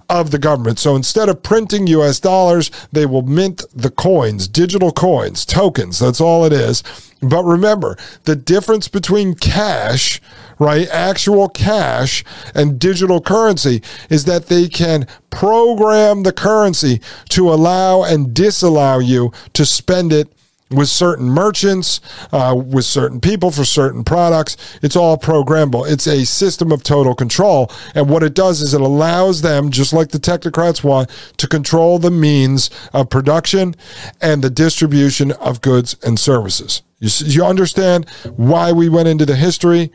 of 0.09 0.31
the 0.31 0.39
government. 0.39 0.79
So 0.79 0.97
instead 0.97 1.29
of 1.29 1.43
printing 1.43 1.87
US 1.89 2.21
dollars, 2.21 2.71
they 2.93 3.07
will 3.07 3.23
mint 3.23 3.65
the 3.75 3.91
coins, 3.91 4.49
digital 4.49 4.93
coins, 4.93 5.45
tokens. 5.47 5.99
That's 5.99 6.21
all 6.21 6.45
it 6.45 6.53
is. 6.53 6.83
But 7.23 7.45
remember, 7.45 7.97
the 8.25 8.37
difference 8.37 8.89
between 8.89 9.35
cash, 9.35 10.21
right, 10.59 10.89
actual 10.89 11.49
cash, 11.49 12.25
and 12.55 12.79
digital 12.79 13.21
currency 13.21 13.83
is 14.11 14.25
that 14.25 14.47
they 14.47 14.69
can 14.69 15.07
program 15.31 16.23
the 16.23 16.33
currency 16.33 17.01
to 17.31 17.53
allow 17.53 18.03
and 18.03 18.35
disallow 18.35 18.99
you 18.99 19.33
to 19.53 19.65
spend 19.67 20.13
it 20.13 20.29
with 20.71 20.89
certain 20.89 21.27
merchants, 21.27 22.01
uh, 22.33 22.55
with 22.57 22.85
certain 22.85 23.21
people 23.21 23.51
for 23.51 23.65
certain 23.65 24.03
products. 24.03 24.57
It's 24.83 24.97
all 24.97 25.17
programmable. 25.17 25.89
It's 25.89 26.07
a 26.07 26.25
system 26.25 26.73
of 26.73 26.83
total 26.83 27.15
control. 27.15 27.71
And 27.95 28.09
what 28.09 28.23
it 28.23 28.35
does 28.35 28.61
is 28.61 28.75
it 28.75 28.81
allows 28.81 29.43
them, 29.43 29.71
just 29.71 29.93
like 29.93 30.09
the 30.09 30.19
technocrats 30.19 30.83
want, 30.83 31.11
to 31.37 31.47
control 31.47 31.99
the 31.99 32.11
means 32.11 32.71
of 32.93 33.11
production 33.11 33.75
and 34.21 34.43
the 34.43 34.51
distribution 34.51 35.33
of 35.33 35.61
goods 35.61 35.97
and 36.03 36.19
services. 36.19 36.83
You, 36.99 37.11
you 37.27 37.45
understand 37.45 38.09
why 38.37 38.73
we 38.73 38.89
went 38.89 39.09
into 39.09 39.27
the 39.27 39.37
history 39.37 39.93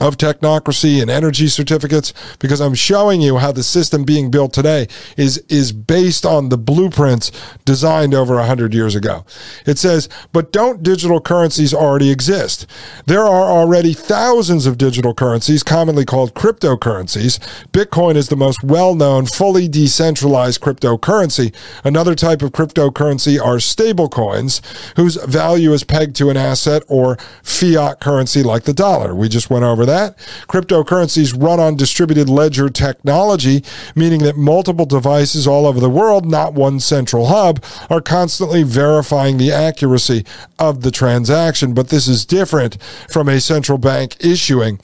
of 0.00 0.16
technocracy 0.16 1.00
and 1.00 1.10
energy 1.10 1.46
certificates 1.46 2.12
because 2.38 2.60
I'm 2.60 2.74
showing 2.74 3.20
you 3.20 3.36
how 3.36 3.52
the 3.52 3.62
system 3.62 4.02
being 4.02 4.30
built 4.30 4.52
today 4.52 4.88
is 5.16 5.38
is 5.48 5.72
based 5.72 6.24
on 6.24 6.48
the 6.48 6.56
blueprints 6.56 7.30
designed 7.66 8.14
over 8.14 8.36
100 8.36 8.72
years 8.72 8.94
ago. 8.94 9.24
It 9.66 9.78
says, 9.78 10.08
"But 10.32 10.52
don't 10.52 10.82
digital 10.82 11.20
currencies 11.20 11.74
already 11.74 12.10
exist? 12.10 12.66
There 13.06 13.26
are 13.26 13.50
already 13.50 13.92
thousands 13.92 14.66
of 14.66 14.78
digital 14.78 15.12
currencies 15.12 15.62
commonly 15.62 16.06
called 16.06 16.34
cryptocurrencies. 16.34 17.38
Bitcoin 17.72 18.16
is 18.16 18.28
the 18.28 18.36
most 18.36 18.64
well-known 18.64 19.26
fully 19.26 19.68
decentralized 19.68 20.60
cryptocurrency. 20.60 21.52
Another 21.84 22.14
type 22.14 22.40
of 22.40 22.52
cryptocurrency 22.52 23.38
are 23.38 23.56
stablecoins 23.56 24.62
whose 24.96 25.16
value 25.16 25.74
is 25.74 25.84
pegged 25.84 26.16
to 26.16 26.30
an 26.30 26.38
asset 26.38 26.82
or 26.88 27.18
fiat 27.42 28.00
currency 28.00 28.42
like 28.42 28.62
the 28.62 28.72
dollar. 28.72 29.14
We 29.14 29.28
just 29.28 29.50
went 29.50 29.64
over 29.64 29.84
that. 29.90 30.16
Cryptocurrencies 30.48 31.40
run 31.40 31.60
on 31.60 31.76
distributed 31.76 32.28
ledger 32.28 32.68
technology, 32.68 33.62
meaning 33.94 34.20
that 34.20 34.36
multiple 34.36 34.86
devices 34.86 35.46
all 35.46 35.66
over 35.66 35.80
the 35.80 35.90
world, 35.90 36.24
not 36.24 36.54
one 36.54 36.80
central 36.80 37.26
hub, 37.26 37.62
are 37.88 38.00
constantly 38.00 38.62
verifying 38.62 39.36
the 39.36 39.52
accuracy 39.52 40.24
of 40.58 40.82
the 40.82 40.90
transaction. 40.90 41.74
But 41.74 41.88
this 41.88 42.08
is 42.08 42.24
different 42.24 42.82
from 43.08 43.28
a 43.28 43.40
central 43.40 43.78
bank 43.78 44.16
issuing 44.20 44.80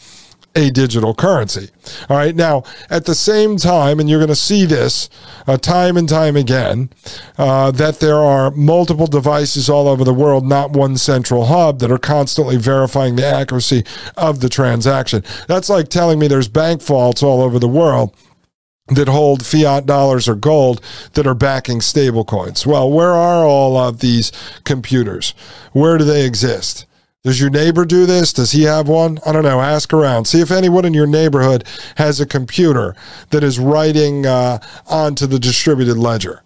a 0.57 0.71
digital 0.71 1.15
currency. 1.15 1.69
All 2.09 2.17
right. 2.17 2.35
Now, 2.35 2.65
at 2.91 3.05
the 3.05 3.15
same 3.15 3.59
time, 3.59 4.01
and 4.01 4.09
you're 4.09 4.19
going 4.19 4.29
to 4.29 4.35
see 4.35 4.65
this 4.65 5.09
uh, 5.47 5.59
time 5.59 5.97
and 5.97 6.09
time 6.09 6.35
again, 6.35 6.91
uh, 7.39 7.71
that 7.73 8.01
there 8.01 8.17
are 8.17 8.51
multiple 8.51 9.07
devices 9.07 9.69
all 9.69 9.87
over 9.87 10.03
the 10.03 10.15
world, 10.15 10.47
not 10.47 10.73
one 10.73 10.97
central 10.97 11.45
hub, 11.45 11.79
that 11.81 11.93
are 11.93 11.99
constantly 11.99 12.57
verifying 12.57 13.17
the 13.17 13.27
accuracy 13.27 13.85
of 14.17 14.41
the 14.41 14.49
transaction. 14.49 15.23
That's 15.47 15.69
like 15.69 15.89
telling 15.89 16.19
me 16.19 16.27
there's 16.27 16.49
bank 16.49 16.83
vaults 16.83 17.23
all 17.23 17.43
over 17.43 17.59
the 17.59 17.69
world 17.69 18.17
that 18.89 19.09
hold 19.09 19.45
fiat 19.45 19.85
dollars 19.85 20.29
or 20.29 20.35
gold 20.35 20.81
that 21.15 21.27
are 21.27 21.35
backing 21.35 21.81
stablecoins. 21.81 22.65
Well, 22.65 22.91
where 22.91 23.13
are 23.13 23.45
all 23.45 23.77
of 23.77 23.99
these 23.99 24.33
computers? 24.65 25.35
Where 25.73 25.99
do 25.99 26.05
they 26.05 26.25
exist? 26.25 26.87
Does 27.27 27.41
your 27.41 27.51
neighbor 27.51 27.85
do 27.85 28.07
this? 28.07 28.33
Does 28.33 28.53
he 28.53 28.63
have 28.63 28.87
one? 28.87 29.19
I 29.27 29.33
don't 29.33 29.43
know. 29.43 29.61
Ask 29.61 29.93
around. 29.93 30.27
See 30.27 30.41
if 30.41 30.53
anyone 30.53 30.85
in 30.85 30.95
your 30.95 31.09
neighborhood 31.09 31.65
has 31.97 32.21
a 32.21 32.25
computer 32.25 32.95
that 33.31 33.43
is 33.43 33.59
writing 33.59 34.25
uh, 34.25 34.61
onto 34.87 35.27
the 35.27 35.41
distributed 35.41 35.97
ledger. 35.97 36.45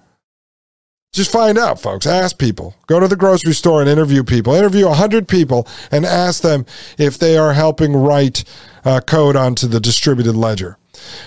Just 1.13 1.31
find 1.31 1.59
out, 1.59 1.83
folks. 1.83 2.07
Ask 2.07 2.39
people. 2.39 2.77
Go 2.87 2.99
to 2.99 3.09
the 3.09 3.15
grocery 3.15 3.53
store 3.53 3.83
and 3.83 3.91
interview 3.91 4.25
people. 4.25 4.55
Interview 4.55 4.87
100 4.87 5.29
people 5.29 5.69
and 5.93 6.07
ask 6.07 6.43
them 6.43 6.65
if 6.97 7.19
they 7.19 7.37
are 7.37 7.53
helping 7.53 7.95
write 7.95 8.45
uh, 8.83 9.01
code 9.01 9.37
onto 9.37 9.67
the 9.67 9.81
distributed 9.81 10.35
ledger. 10.35 10.79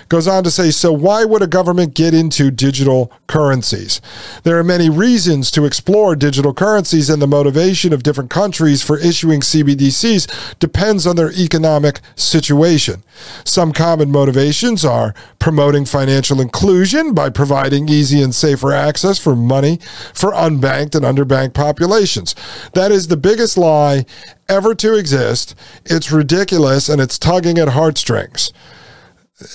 Goes 0.10 0.28
on 0.28 0.44
to 0.44 0.52
say, 0.52 0.72
so 0.72 0.92
why 0.92 1.26
would 1.26 1.42
a 1.42 1.48
government 1.48 1.94
get 1.94 2.14
into 2.14 2.52
digital 2.52 3.12
currencies? 3.28 4.02
There 4.44 4.60
are 4.60 4.64
many 4.64 4.90
reasons 4.90 5.50
to 5.52 5.66
explore 5.66 6.16
digital 6.16 6.54
currencies, 6.54 7.10
and 7.10 7.22
the 7.22 7.28
motivation 7.28 7.94
of 7.94 8.04
different 8.04 8.30
countries 8.30 8.84
for 8.84 8.98
issuing 8.98 9.42
CBDCs 9.42 10.60
depends 10.60 11.08
on 11.08 11.16
their 11.16 11.32
economic 11.32 12.00
situation. 12.16 13.04
Some 13.44 13.74
common 13.74 14.12
motivations 14.12 14.84
are 14.86 15.14
promoting 15.40 15.86
financial 15.86 16.42
inclusion 16.42 17.14
by 17.14 17.30
providing 17.30 17.90
easy 17.90 18.22
and 18.22 18.34
safer 18.34 18.72
access 18.72 19.18
for 19.18 19.36
money 19.36 19.80
for 20.14 20.32
unbanked 20.32 20.96
and 20.96 21.06
underbanked 21.06 21.54
populations. 21.54 22.36
That 22.74 22.92
is 22.92 23.08
the 23.08 23.18
biggest 23.18 23.58
lie 23.58 24.06
ever 24.50 24.76
to 24.76 24.96
exist. 24.96 25.56
It's 25.86 26.12
ridiculous 26.12 26.90
and 26.90 27.02
it's 27.02 27.18
tugging 27.18 27.58
at 27.58 27.70
heartstrings 27.70 28.52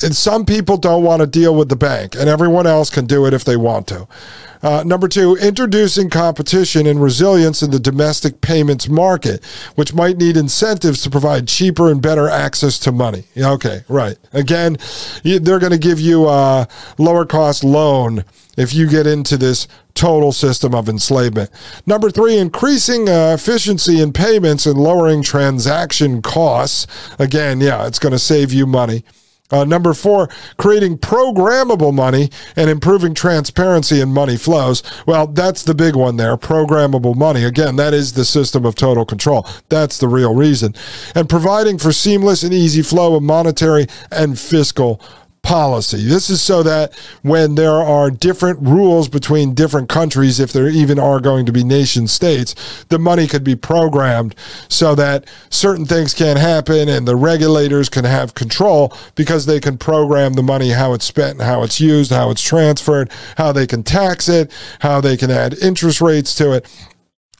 and 0.02 0.14
some 0.14 0.44
people 0.44 0.76
don't 0.76 1.02
want 1.02 1.20
to 1.20 1.26
deal 1.26 1.54
with 1.54 1.68
the 1.68 1.76
bank, 1.76 2.14
and 2.14 2.28
everyone 2.28 2.66
else 2.66 2.90
can 2.90 3.06
do 3.06 3.26
it 3.26 3.34
if 3.34 3.44
they 3.44 3.56
want 3.56 3.86
to. 3.88 4.06
Uh, 4.62 4.82
number 4.84 5.06
two, 5.06 5.36
introducing 5.36 6.10
competition 6.10 6.86
and 6.86 7.00
resilience 7.00 7.62
in 7.62 7.70
the 7.70 7.78
domestic 7.78 8.40
payments 8.40 8.88
market, 8.88 9.44
which 9.76 9.94
might 9.94 10.16
need 10.16 10.36
incentives 10.36 11.02
to 11.02 11.10
provide 11.10 11.46
cheaper 11.46 11.90
and 11.90 12.02
better 12.02 12.28
access 12.28 12.78
to 12.80 12.90
money. 12.90 13.24
Okay, 13.36 13.84
right. 13.88 14.16
Again, 14.32 14.76
they're 15.22 15.60
going 15.60 15.72
to 15.72 15.78
give 15.78 16.00
you 16.00 16.28
a 16.28 16.66
lower 16.98 17.24
cost 17.24 17.62
loan 17.62 18.24
if 18.56 18.74
you 18.74 18.88
get 18.88 19.06
into 19.06 19.36
this 19.36 19.68
total 19.94 20.32
system 20.32 20.74
of 20.74 20.88
enslavement. 20.88 21.50
Number 21.86 22.10
three, 22.10 22.36
increasing 22.36 23.08
uh, 23.08 23.34
efficiency 23.38 24.00
in 24.00 24.12
payments 24.12 24.66
and 24.66 24.76
lowering 24.76 25.22
transaction 25.22 26.22
costs. 26.22 26.86
Again, 27.20 27.60
yeah, 27.60 27.86
it's 27.86 28.00
going 28.00 28.12
to 28.12 28.18
save 28.18 28.52
you 28.52 28.66
money. 28.66 29.04
Uh, 29.50 29.64
number 29.64 29.94
four, 29.94 30.28
creating 30.58 30.98
programmable 30.98 31.94
money 31.94 32.30
and 32.54 32.68
improving 32.68 33.14
transparency 33.14 34.00
in 34.00 34.12
money 34.12 34.36
flows. 34.36 34.82
Well, 35.06 35.26
that's 35.26 35.62
the 35.62 35.74
big 35.74 35.96
one 35.96 36.16
there 36.16 36.36
programmable 36.36 37.16
money. 37.16 37.44
Again, 37.44 37.76
that 37.76 37.94
is 37.94 38.12
the 38.12 38.24
system 38.24 38.64
of 38.64 38.74
total 38.74 39.06
control. 39.06 39.46
That's 39.68 39.98
the 39.98 40.08
real 40.08 40.34
reason. 40.34 40.74
And 41.14 41.28
providing 41.28 41.78
for 41.78 41.92
seamless 41.92 42.42
and 42.42 42.52
easy 42.52 42.82
flow 42.82 43.16
of 43.16 43.22
monetary 43.22 43.86
and 44.10 44.38
fiscal 44.38 45.00
policy. 45.42 46.04
This 46.04 46.30
is 46.30 46.42
so 46.42 46.62
that 46.62 46.94
when 47.22 47.54
there 47.54 47.72
are 47.72 48.10
different 48.10 48.60
rules 48.60 49.08
between 49.08 49.54
different 49.54 49.88
countries, 49.88 50.40
if 50.40 50.52
there 50.52 50.68
even 50.68 50.98
are 50.98 51.20
going 51.20 51.46
to 51.46 51.52
be 51.52 51.64
nation 51.64 52.06
states, 52.06 52.54
the 52.88 52.98
money 52.98 53.26
could 53.26 53.44
be 53.44 53.56
programmed 53.56 54.34
so 54.68 54.94
that 54.94 55.26
certain 55.50 55.86
things 55.86 56.14
can't 56.14 56.38
happen 56.38 56.88
and 56.88 57.08
the 57.08 57.16
regulators 57.16 57.88
can 57.88 58.04
have 58.04 58.34
control 58.34 58.92
because 59.14 59.46
they 59.46 59.60
can 59.60 59.78
program 59.78 60.34
the 60.34 60.42
money, 60.42 60.70
how 60.70 60.92
it's 60.92 61.04
spent, 61.04 61.40
how 61.40 61.62
it's 61.62 61.80
used, 61.80 62.10
how 62.10 62.30
it's 62.30 62.42
transferred, 62.42 63.10
how 63.36 63.52
they 63.52 63.66
can 63.66 63.82
tax 63.82 64.28
it, 64.28 64.52
how 64.80 65.00
they 65.00 65.16
can 65.16 65.30
add 65.30 65.56
interest 65.58 66.00
rates 66.00 66.34
to 66.34 66.52
it 66.52 66.66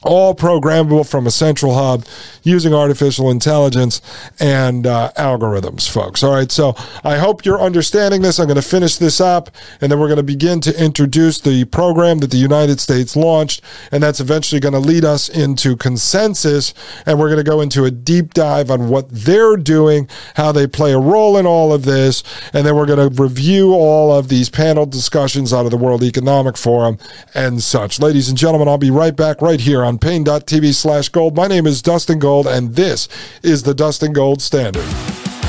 all 0.01 0.33
programmable 0.33 1.09
from 1.09 1.27
a 1.27 1.31
central 1.31 1.73
hub 1.73 2.05
using 2.43 2.73
artificial 2.73 3.29
intelligence 3.29 4.01
and 4.39 4.85
uh, 4.87 5.11
algorithms, 5.17 5.89
folks. 5.89 6.23
All 6.23 6.33
right, 6.33 6.51
so 6.51 6.75
I 7.03 7.17
hope 7.17 7.45
you're 7.45 7.61
understanding 7.61 8.21
this. 8.21 8.39
I'm 8.39 8.47
going 8.47 8.55
to 8.55 8.61
finish 8.61 8.97
this 8.97 9.19
up, 9.19 9.49
and 9.81 9.91
then 9.91 9.99
we're 9.99 10.07
going 10.07 10.17
to 10.17 10.23
begin 10.23 10.61
to 10.61 10.83
introduce 10.83 11.39
the 11.39 11.65
program 11.65 12.19
that 12.19 12.31
the 12.31 12.37
United 12.37 12.79
States 12.79 13.15
launched, 13.15 13.61
and 13.91 14.01
that's 14.01 14.19
eventually 14.19 14.59
going 14.59 14.73
to 14.73 14.79
lead 14.79 15.05
us 15.05 15.29
into 15.29 15.75
ConsenSys, 15.75 16.73
and 17.05 17.19
we're 17.19 17.29
going 17.29 17.43
to 17.43 17.49
go 17.49 17.61
into 17.61 17.85
a 17.85 17.91
deep 17.91 18.33
dive 18.33 18.71
on 18.71 18.89
what 18.89 19.07
they're 19.09 19.57
doing, 19.57 20.07
how 20.35 20.51
they 20.51 20.67
play 20.67 20.93
a 20.93 20.99
role 20.99 21.37
in 21.37 21.45
all 21.45 21.73
of 21.73 21.85
this, 21.85 22.23
and 22.53 22.65
then 22.65 22.75
we're 22.75 22.85
going 22.85 23.09
to 23.09 23.21
review 23.21 23.73
all 23.73 24.11
of 24.13 24.29
these 24.29 24.49
panel 24.49 24.85
discussions 24.85 25.53
out 25.53 25.65
of 25.65 25.71
the 25.71 25.77
World 25.77 26.03
Economic 26.03 26.57
Forum 26.57 26.97
and 27.33 27.61
such. 27.61 27.99
Ladies 27.99 28.29
and 28.29 28.37
gentlemen, 28.37 28.67
I'll 28.67 28.77
be 28.77 28.91
right 28.91 29.15
back 29.15 29.41
right 29.41 29.59
here 29.59 29.83
on 29.83 29.97
Paine.tv 29.97 30.73
slash 30.73 31.09
gold. 31.09 31.35
My 31.35 31.47
name 31.47 31.67
is 31.67 31.81
Dustin 31.81 32.19
Gold, 32.19 32.38
and 32.47 32.75
this 32.75 33.07
is 33.43 33.63
the 33.63 33.73
Dustin 33.73 34.13
Gold 34.13 34.41
Standard. 34.41 34.85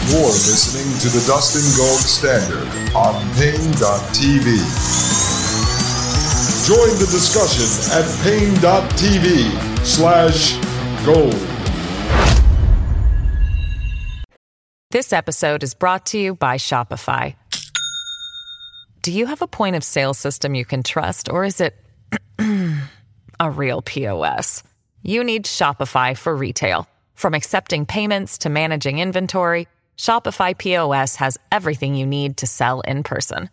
You're 0.09 0.27
listening 0.27 0.99
to 1.01 1.09
the 1.09 1.25
Dustin 1.27 1.63
Gold 1.77 2.01
Standard 2.01 2.67
on 2.95 3.15
Paine.tv. 3.37 4.47
Join 6.67 6.99
the 6.99 7.09
discussion 7.11 7.69
at 7.93 8.07
Paine.tv 8.23 9.85
slash 9.85 10.57
gold. 11.05 11.35
This 14.91 15.13
episode 15.13 15.63
is 15.63 15.75
brought 15.75 16.07
to 16.07 16.19
you 16.19 16.35
by 16.35 16.57
Shopify. 16.57 17.37
Do 19.03 19.13
you 19.13 19.27
have 19.27 19.43
a 19.43 19.47
point 19.47 19.77
of 19.77 19.85
sale 19.85 20.15
system 20.15 20.55
you 20.55 20.65
can 20.65 20.83
trust, 20.83 21.29
or 21.29 21.45
is 21.45 21.61
it 21.61 21.75
a 23.41 23.51
real 23.51 23.83
POS. 23.83 24.63
You 25.03 25.25
need 25.25 25.45
Shopify 25.45 26.17
for 26.17 26.35
retail. 26.37 26.89
From 27.15 27.35
accepting 27.35 27.85
payments 27.87 28.39
to 28.39 28.49
managing 28.49 28.99
inventory, 28.99 29.69
Shopify 29.97 30.57
POS 30.57 31.17
has 31.17 31.37
everything 31.51 31.95
you 31.95 32.07
need 32.07 32.37
to 32.39 32.47
sell 32.47 32.81
in 32.83 33.03
person. 33.03 33.51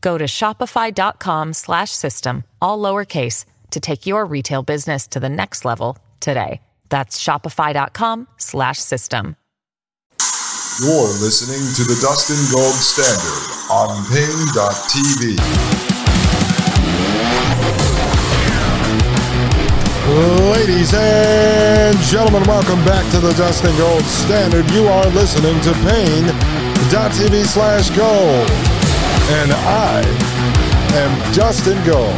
Go 0.00 0.16
to 0.18 0.24
shopify.com/system 0.24 2.44
all 2.62 2.78
lowercase 2.78 3.44
to 3.70 3.80
take 3.80 4.06
your 4.06 4.24
retail 4.26 4.62
business 4.62 5.06
to 5.08 5.20
the 5.20 5.28
next 5.28 5.64
level 5.64 5.98
today. 6.20 6.60
That's 6.88 7.22
shopify.com/system. 7.22 9.36
You're 10.78 11.08
listening 11.24 11.72
to 11.74 11.84
the 11.84 11.96
Dustin 12.02 12.36
Gold 12.52 12.74
Standard 12.74 13.50
on 13.70 14.04
Paine.tv. 14.12 15.38
Ladies 20.06 20.94
and 20.94 21.98
gentlemen, 21.98 22.44
welcome 22.44 22.78
back 22.84 23.10
to 23.10 23.18
the 23.18 23.32
Dustin 23.32 23.76
Gold 23.76 24.04
Standard. 24.04 24.70
You 24.70 24.86
are 24.86 25.04
listening 25.06 25.60
to 25.62 25.72
Paine.tv 25.82 27.44
slash 27.44 27.90
gold. 27.90 28.48
And 29.32 29.50
I 29.52 30.04
am 30.94 31.34
Dustin 31.34 31.76
Gold. 31.84 32.14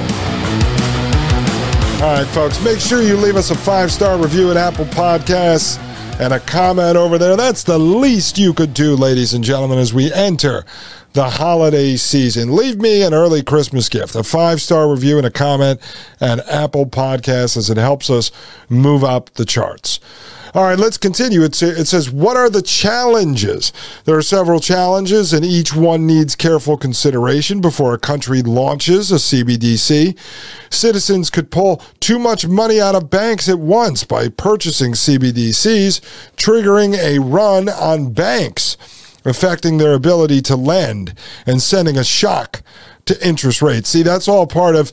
All 2.03 2.13
right, 2.13 2.27
folks, 2.35 2.63
make 2.63 2.79
sure 2.79 3.03
you 3.03 3.17
leave 3.17 3.37
us 3.37 3.51
a 3.51 3.57
five 3.57 3.91
star 3.91 4.19
review 4.19 4.51
at 4.51 4.59
Apple 4.59 4.85
Podcasts 4.85 5.79
and 6.21 6.35
a 6.35 6.41
comment 6.41 6.99
over 6.99 7.17
there. 7.17 7.37
That's 7.37 7.63
the 7.63 7.79
least 7.79 8.37
you 8.37 8.53
could 8.53 8.75
do, 8.75 8.97
ladies 8.97 9.33
and 9.33 9.43
gentlemen, 9.43 9.79
as 9.79 9.95
we 9.95 10.13
enter 10.13 10.67
the 11.13 11.31
holiday 11.31 11.97
season. 11.97 12.55
Leave 12.55 12.79
me 12.79 13.03
an 13.03 13.15
early 13.15 13.43
Christmas 13.43 13.89
gift, 13.89 14.15
a 14.15 14.23
five 14.23 14.61
star 14.61 14.91
review 14.91 15.17
and 15.19 15.27
a 15.27 15.31
comment 15.31 15.81
and 16.21 16.41
Apple 16.43 16.87
Podcasts 16.87 17.57
as 17.57 17.71
it 17.71 17.77
helps 17.77 18.11
us 18.11 18.31
move 18.69 19.03
up 19.03 19.31
the 19.35 19.45
charts. 19.45 20.01
All 20.55 20.65
right, 20.65 20.79
let's 20.79 20.97
continue. 20.97 21.43
It, 21.43 21.63
it 21.63 21.87
says, 21.87 22.11
What 22.11 22.37
are 22.37 22.49
the 22.49 22.63
challenges? 22.63 23.73
There 24.07 24.17
are 24.17 24.23
several 24.23 24.61
challenges, 24.61 25.35
and 25.35 25.45
each 25.45 25.75
one 25.75 26.07
needs 26.07 26.35
careful 26.35 26.79
consideration 26.79 27.61
before 27.61 27.93
a 27.93 27.99
country 27.99 28.41
launches 28.43 29.13
a 29.13 29.17
CBDC. 29.17 30.19
Citizens 30.71 31.29
could 31.29 31.51
pull 31.51 31.83
too 32.01 32.19
much 32.19 32.47
money 32.47 32.81
out 32.81 32.95
of 32.95 33.11
banks 33.11 33.49
at 33.49 33.59
once 33.59 34.05
by 34.05 34.29
purchasing 34.29 34.93
CBDCs, 34.93 36.01
triggering 36.37 36.97
a 36.97 37.19
run 37.19 37.69
on 37.69 38.13
banks 38.13 38.79
affecting 39.25 39.79
their 39.79 39.95
ability 39.95 40.41
to 40.43 40.57
lend 40.57 41.15
and 41.47 41.63
sending 41.63 41.97
a 41.97 42.05
shock 42.05 42.63
to 43.07 43.27
interest 43.27 43.63
rates. 43.63 43.89
See, 43.89 44.03
that's 44.03 44.29
all 44.29 44.47
part 44.47 44.77
of 44.77 44.93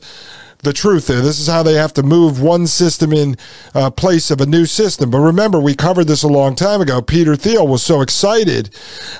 the 0.62 0.72
truth 0.72 1.06
there. 1.06 1.20
This 1.20 1.38
is 1.38 1.46
how 1.46 1.62
they 1.62 1.74
have 1.74 1.92
to 1.94 2.02
move 2.02 2.40
one 2.40 2.66
system 2.66 3.12
in 3.12 3.36
uh, 3.74 3.90
place 3.90 4.30
of 4.30 4.40
a 4.40 4.46
new 4.46 4.66
system. 4.66 5.10
But 5.10 5.20
remember, 5.20 5.60
we 5.60 5.74
covered 5.74 6.04
this 6.04 6.22
a 6.22 6.28
long 6.28 6.56
time 6.56 6.80
ago. 6.80 7.00
Peter 7.02 7.36
Thiel 7.36 7.66
was 7.66 7.82
so 7.82 8.00
excited 8.00 8.70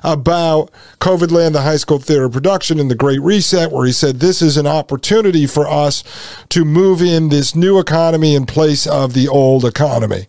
about 0.03 0.71
COVID 1.01 1.31
Land, 1.31 1.55
the 1.55 1.63
high 1.63 1.77
school 1.77 1.99
theater 1.99 2.29
production, 2.29 2.81
and 2.81 2.91
the 2.91 2.95
Great 2.97 3.21
Reset, 3.21 3.71
where 3.71 3.87
he 3.87 3.93
said 3.93 4.19
this 4.19 4.43
is 4.43 4.57
an 4.57 4.67
opportunity 4.67 5.47
for 5.47 5.69
us 5.69 6.03
to 6.49 6.65
move 6.65 7.01
in 7.01 7.29
this 7.29 7.55
new 7.55 7.79
economy 7.79 8.35
in 8.35 8.47
place 8.47 8.87
of 8.87 9.13
the 9.13 9.29
old 9.29 9.65
economy. 9.65 10.27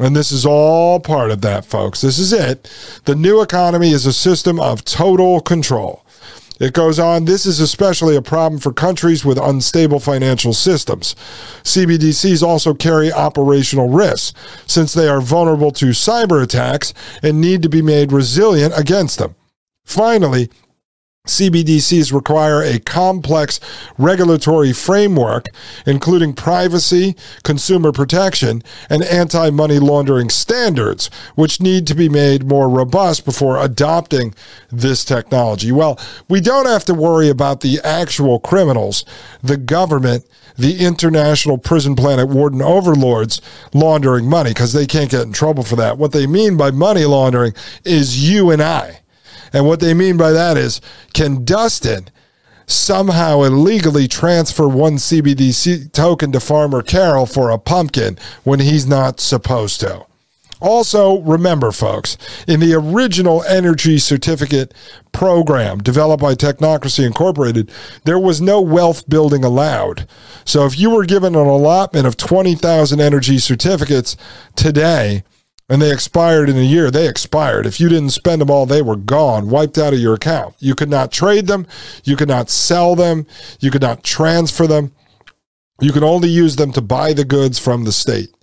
And 0.00 0.16
this 0.16 0.32
is 0.32 0.46
all 0.46 0.98
part 0.98 1.30
of 1.30 1.42
that, 1.42 1.66
folks. 1.66 2.00
This 2.00 2.18
is 2.18 2.32
it. 2.32 2.72
The 3.04 3.14
new 3.14 3.42
economy 3.42 3.90
is 3.90 4.06
a 4.06 4.14
system 4.14 4.58
of 4.58 4.82
total 4.84 5.40
control. 5.40 6.04
It 6.58 6.72
goes 6.72 6.98
on, 6.98 7.24
this 7.24 7.46
is 7.46 7.60
especially 7.60 8.16
a 8.16 8.22
problem 8.22 8.60
for 8.60 8.72
countries 8.72 9.24
with 9.24 9.38
unstable 9.38 10.00
financial 10.00 10.52
systems. 10.52 11.14
CBDCs 11.62 12.42
also 12.42 12.74
carry 12.74 13.12
operational 13.12 13.88
risks 13.88 14.38
since 14.66 14.92
they 14.92 15.08
are 15.08 15.20
vulnerable 15.20 15.70
to 15.72 15.86
cyber 15.86 16.42
attacks 16.42 16.92
and 17.22 17.40
need 17.40 17.62
to 17.62 17.70
be 17.70 17.80
made 17.80 18.12
resilient 18.12 18.74
against 18.76 19.18
them. 19.18 19.34
Finally, 19.84 20.50
CBDCs 21.30 22.12
require 22.12 22.60
a 22.62 22.78
complex 22.80 23.60
regulatory 23.96 24.72
framework, 24.72 25.46
including 25.86 26.34
privacy, 26.34 27.16
consumer 27.44 27.92
protection, 27.92 28.62
and 28.88 29.04
anti 29.04 29.50
money 29.50 29.78
laundering 29.78 30.28
standards, 30.28 31.08
which 31.36 31.60
need 31.60 31.86
to 31.86 31.94
be 31.94 32.08
made 32.08 32.46
more 32.46 32.68
robust 32.68 33.24
before 33.24 33.58
adopting 33.58 34.34
this 34.70 35.04
technology. 35.04 35.70
Well, 35.72 35.98
we 36.28 36.40
don't 36.40 36.66
have 36.66 36.84
to 36.86 36.94
worry 36.94 37.28
about 37.28 37.60
the 37.60 37.80
actual 37.84 38.40
criminals, 38.40 39.04
the 39.42 39.56
government, 39.56 40.26
the 40.58 40.84
international 40.84 41.58
prison 41.58 41.94
planet 41.94 42.28
warden 42.28 42.60
overlords 42.60 43.40
laundering 43.72 44.28
money, 44.28 44.50
because 44.50 44.72
they 44.72 44.86
can't 44.86 45.10
get 45.10 45.22
in 45.22 45.32
trouble 45.32 45.62
for 45.62 45.76
that. 45.76 45.96
What 45.96 46.12
they 46.12 46.26
mean 46.26 46.56
by 46.56 46.70
money 46.70 47.04
laundering 47.04 47.54
is 47.84 48.28
you 48.28 48.50
and 48.50 48.60
I. 48.60 49.00
And 49.52 49.66
what 49.66 49.80
they 49.80 49.94
mean 49.94 50.16
by 50.16 50.32
that 50.32 50.56
is 50.56 50.80
can 51.12 51.44
Dustin 51.44 52.08
somehow 52.66 53.42
illegally 53.42 54.06
transfer 54.06 54.68
one 54.68 54.94
CBDC 54.94 55.92
token 55.92 56.32
to 56.32 56.40
Farmer 56.40 56.82
Carol 56.82 57.26
for 57.26 57.50
a 57.50 57.58
pumpkin 57.58 58.16
when 58.44 58.60
he's 58.60 58.86
not 58.86 59.20
supposed 59.20 59.80
to? 59.80 60.06
Also, 60.60 61.20
remember, 61.22 61.72
folks, 61.72 62.18
in 62.46 62.60
the 62.60 62.74
original 62.74 63.42
energy 63.44 63.98
certificate 63.98 64.74
program 65.10 65.78
developed 65.78 66.22
by 66.22 66.34
Technocracy 66.34 67.06
Incorporated, 67.06 67.70
there 68.04 68.18
was 68.18 68.42
no 68.42 68.60
wealth 68.60 69.08
building 69.08 69.42
allowed. 69.42 70.06
So 70.44 70.66
if 70.66 70.78
you 70.78 70.90
were 70.90 71.06
given 71.06 71.34
an 71.34 71.46
allotment 71.46 72.06
of 72.06 72.18
20,000 72.18 73.00
energy 73.00 73.38
certificates 73.38 74.18
today, 74.54 75.24
and 75.70 75.80
they 75.80 75.92
expired 75.92 76.48
in 76.48 76.56
a 76.56 76.62
year, 76.62 76.90
they 76.90 77.08
expired. 77.08 77.64
If 77.64 77.78
you 77.78 77.88
didn't 77.88 78.10
spend 78.10 78.40
them 78.40 78.50
all, 78.50 78.66
they 78.66 78.82
were 78.82 78.96
gone, 78.96 79.48
wiped 79.48 79.78
out 79.78 79.94
of 79.94 80.00
your 80.00 80.14
account. 80.14 80.56
You 80.58 80.74
could 80.74 80.90
not 80.90 81.12
trade 81.12 81.46
them, 81.46 81.64
you 82.02 82.16
could 82.16 82.28
not 82.28 82.50
sell 82.50 82.96
them, 82.96 83.24
you 83.60 83.70
could 83.70 83.80
not 83.80 84.02
transfer 84.02 84.66
them. 84.66 84.92
You 85.80 85.92
could 85.92 86.02
only 86.02 86.28
use 86.28 86.56
them 86.56 86.72
to 86.72 86.82
buy 86.82 87.14
the 87.14 87.24
goods 87.24 87.58
from 87.58 87.84
the 87.84 87.92
state. 87.92 88.34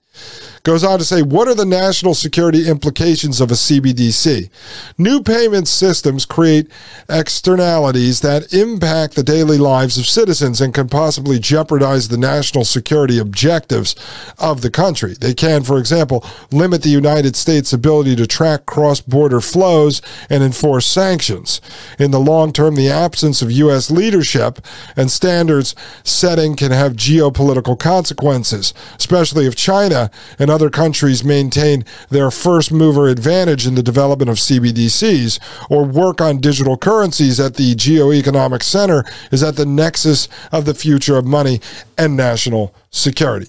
Goes 0.68 0.84
on 0.84 1.00
to 1.00 1.06
say, 1.06 1.22
what 1.22 1.48
are 1.48 1.56
the 1.56 1.64
national 1.64 2.14
security 2.14 2.68
implications 2.68 3.40
of 3.40 3.52
a 3.52 3.54
CBDC? 3.54 4.50
New 4.98 5.24
payment 5.24 5.66
systems 5.70 6.26
create 6.26 6.70
externalities 7.08 8.20
that 8.20 8.52
impact 8.52 9.16
the 9.16 9.24
daily 9.24 9.58
lives 9.58 9.98
of 9.98 10.08
citizens 10.08 10.60
and 10.60 10.74
can 10.74 10.90
possibly 10.90 11.40
jeopardize 11.40 12.10
the 12.10 12.18
national 12.18 12.66
security 12.66 13.18
objectives 13.18 13.96
of 14.40 14.60
the 14.60 14.70
country. 14.70 15.14
They 15.14 15.34
can, 15.34 15.64
for 15.64 15.78
example, 15.78 16.26
limit 16.52 16.84
the 16.84 16.90
United 16.90 17.38
States' 17.38 17.72
ability 17.72 18.18
to 18.18 18.28
track 18.28 18.66
cross 18.66 19.00
border 19.00 19.40
flows 19.40 20.02
and 20.30 20.44
enforce 20.44 20.86
sanctions. 20.86 21.62
In 21.98 22.12
the 22.12 22.20
long 22.20 22.52
term, 22.52 22.76
the 22.76 22.90
absence 22.90 23.42
of 23.42 23.54
U.S. 23.54 23.90
leadership 23.90 24.60
and 24.98 25.10
standards 25.10 25.76
setting 26.04 26.58
can 26.58 26.74
have 26.74 26.92
geopolitical 26.98 27.80
consequences, 27.80 28.74
especially 28.98 29.46
if 29.46 29.56
China 29.56 30.12
and 30.38 30.50
other 30.57 30.57
countries 30.70 31.24
maintain 31.24 31.86
their 32.10 32.32
first 32.32 32.72
mover 32.72 33.08
advantage 33.08 33.67
in 33.67 33.76
the 33.76 33.84
development 33.84 34.30
of 34.30 34.38
CBDCs 34.38 35.39
or 35.70 35.86
work 35.86 36.20
on 36.20 36.39
digital 36.39 36.78
currencies 36.78 37.39
at 37.39 37.56
the 37.56 37.76
geoeconomic 37.76 38.63
center 38.63 39.06
is 39.32 39.43
at 39.43 39.56
the 39.56 39.65
nexus 39.65 40.28
of 40.52 40.65
the 40.65 40.74
future 40.74 41.17
of 41.17 41.26
money 41.26 41.62
and 41.98 42.17
national 42.17 42.74
security. 42.89 43.48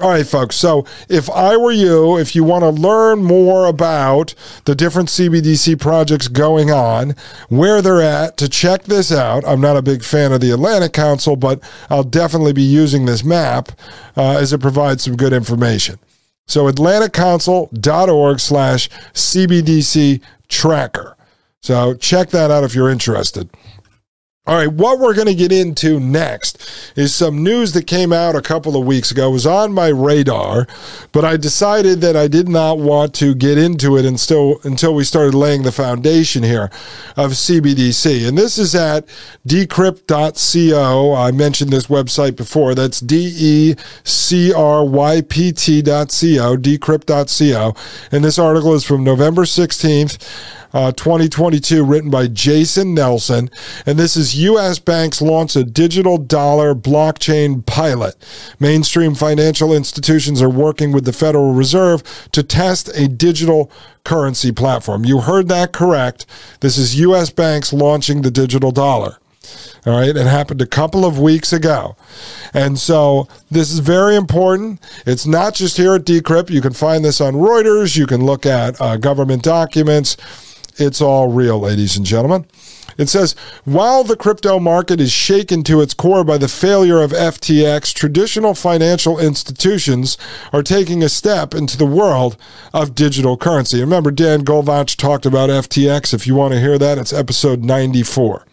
All 0.00 0.08
right, 0.08 0.26
folks. 0.26 0.56
So, 0.56 0.86
if 1.10 1.28
I 1.28 1.58
were 1.58 1.72
you, 1.72 2.16
if 2.16 2.34
you 2.34 2.42
want 2.42 2.62
to 2.62 2.70
learn 2.70 3.22
more 3.22 3.66
about 3.66 4.34
the 4.64 4.74
different 4.74 5.10
CBDC 5.10 5.78
projects 5.78 6.26
going 6.26 6.70
on, 6.70 7.14
where 7.50 7.82
they're 7.82 8.00
at, 8.00 8.38
to 8.38 8.48
check 8.48 8.84
this 8.84 9.12
out, 9.12 9.44
I'm 9.46 9.60
not 9.60 9.76
a 9.76 9.82
big 9.82 10.02
fan 10.02 10.32
of 10.32 10.40
the 10.40 10.52
Atlantic 10.52 10.94
Council, 10.94 11.36
but 11.36 11.60
I'll 11.90 12.02
definitely 12.02 12.54
be 12.54 12.62
using 12.62 13.04
this 13.04 13.22
map 13.22 13.72
uh, 14.16 14.38
as 14.38 14.54
it 14.54 14.62
provides 14.62 15.04
some 15.04 15.16
good 15.16 15.34
information. 15.34 15.98
So 16.50 16.64
atlanticcouncil.org 16.64 18.40
slash 18.40 18.90
CBDC 19.14 20.20
tracker. 20.48 21.16
So 21.60 21.94
check 21.94 22.30
that 22.30 22.50
out 22.50 22.64
if 22.64 22.74
you're 22.74 22.90
interested. 22.90 23.48
All 24.46 24.56
right, 24.56 24.72
what 24.72 24.98
we're 24.98 25.12
going 25.12 25.26
to 25.26 25.34
get 25.34 25.52
into 25.52 26.00
next 26.00 26.92
is 26.96 27.14
some 27.14 27.44
news 27.44 27.72
that 27.72 27.86
came 27.86 28.10
out 28.10 28.34
a 28.34 28.40
couple 28.40 28.74
of 28.74 28.86
weeks 28.86 29.10
ago. 29.10 29.28
It 29.28 29.32
was 29.34 29.46
on 29.46 29.70
my 29.70 29.88
radar, 29.88 30.66
but 31.12 31.26
I 31.26 31.36
decided 31.36 32.00
that 32.00 32.16
I 32.16 32.26
did 32.26 32.48
not 32.48 32.78
want 32.78 33.14
to 33.16 33.34
get 33.34 33.58
into 33.58 33.98
it 33.98 34.06
until 34.06 34.58
until 34.64 34.94
we 34.94 35.04
started 35.04 35.34
laying 35.34 35.62
the 35.62 35.70
foundation 35.70 36.42
here 36.42 36.70
of 37.18 37.32
CBDC. 37.32 38.26
And 38.26 38.38
this 38.38 38.56
is 38.56 38.74
at 38.74 39.06
decrypt.co. 39.46 41.14
I 41.14 41.30
mentioned 41.32 41.70
this 41.70 41.88
website 41.88 42.34
before. 42.34 42.74
That's 42.74 43.00
D 43.00 43.34
E 43.36 43.74
C 44.04 44.54
R 44.54 44.86
Y 44.86 45.20
P 45.20 45.52
T.co, 45.52 46.56
decrypt.co. 46.56 47.74
And 48.10 48.24
this 48.24 48.38
article 48.38 48.72
is 48.72 48.84
from 48.84 49.04
November 49.04 49.42
16th 49.42 50.16
uh, 50.72 50.92
2022, 50.92 51.84
written 51.84 52.10
by 52.10 52.26
Jason 52.26 52.94
Nelson. 52.94 53.50
And 53.86 53.98
this 53.98 54.16
is 54.16 54.36
U.S. 54.36 54.78
banks 54.78 55.20
launch 55.20 55.56
a 55.56 55.64
digital 55.64 56.18
dollar 56.18 56.74
blockchain 56.74 57.64
pilot. 57.66 58.16
Mainstream 58.58 59.14
financial 59.14 59.72
institutions 59.72 60.40
are 60.42 60.50
working 60.50 60.92
with 60.92 61.04
the 61.04 61.12
Federal 61.12 61.52
Reserve 61.52 62.02
to 62.32 62.42
test 62.42 62.88
a 62.96 63.08
digital 63.08 63.70
currency 64.04 64.52
platform. 64.52 65.04
You 65.04 65.20
heard 65.20 65.48
that 65.48 65.72
correct. 65.72 66.26
This 66.60 66.78
is 66.78 66.98
U.S. 67.00 67.30
banks 67.30 67.72
launching 67.72 68.22
the 68.22 68.30
digital 68.30 68.70
dollar. 68.70 69.18
All 69.86 69.98
right, 69.98 70.14
it 70.14 70.26
happened 70.26 70.60
a 70.60 70.66
couple 70.66 71.06
of 71.06 71.18
weeks 71.18 71.52
ago. 71.52 71.96
And 72.52 72.78
so 72.78 73.26
this 73.50 73.70
is 73.70 73.78
very 73.78 74.14
important. 74.14 74.80
It's 75.06 75.26
not 75.26 75.54
just 75.54 75.78
here 75.78 75.94
at 75.94 76.04
Decrypt. 76.04 76.50
You 76.50 76.60
can 76.60 76.74
find 76.74 77.04
this 77.04 77.20
on 77.20 77.34
Reuters. 77.34 77.96
You 77.96 78.06
can 78.06 78.24
look 78.24 78.44
at 78.44 78.78
uh, 78.80 78.98
government 78.98 79.42
documents. 79.42 80.18
It's 80.80 81.02
all 81.02 81.28
real, 81.30 81.58
ladies 81.58 81.96
and 81.96 82.06
gentlemen. 82.06 82.46
It 82.96 83.08
says, 83.08 83.34
while 83.64 84.02
the 84.02 84.16
crypto 84.16 84.58
market 84.58 85.00
is 85.00 85.12
shaken 85.12 85.62
to 85.64 85.80
its 85.80 85.94
core 85.94 86.24
by 86.24 86.38
the 86.38 86.48
failure 86.48 87.00
of 87.00 87.12
FTX, 87.12 87.94
traditional 87.94 88.54
financial 88.54 89.18
institutions 89.18 90.18
are 90.52 90.62
taking 90.62 91.02
a 91.02 91.08
step 91.08 91.54
into 91.54 91.76
the 91.76 91.86
world 91.86 92.36
of 92.74 92.94
digital 92.94 93.36
currency. 93.36 93.80
Remember, 93.80 94.10
Dan 94.10 94.44
Golvach 94.44 94.96
talked 94.96 95.26
about 95.26 95.50
FTX. 95.50 96.12
If 96.12 96.26
you 96.26 96.34
want 96.34 96.54
to 96.54 96.60
hear 96.60 96.78
that, 96.78 96.98
it's 96.98 97.12
episode 97.12 97.62
94. 97.62 98.46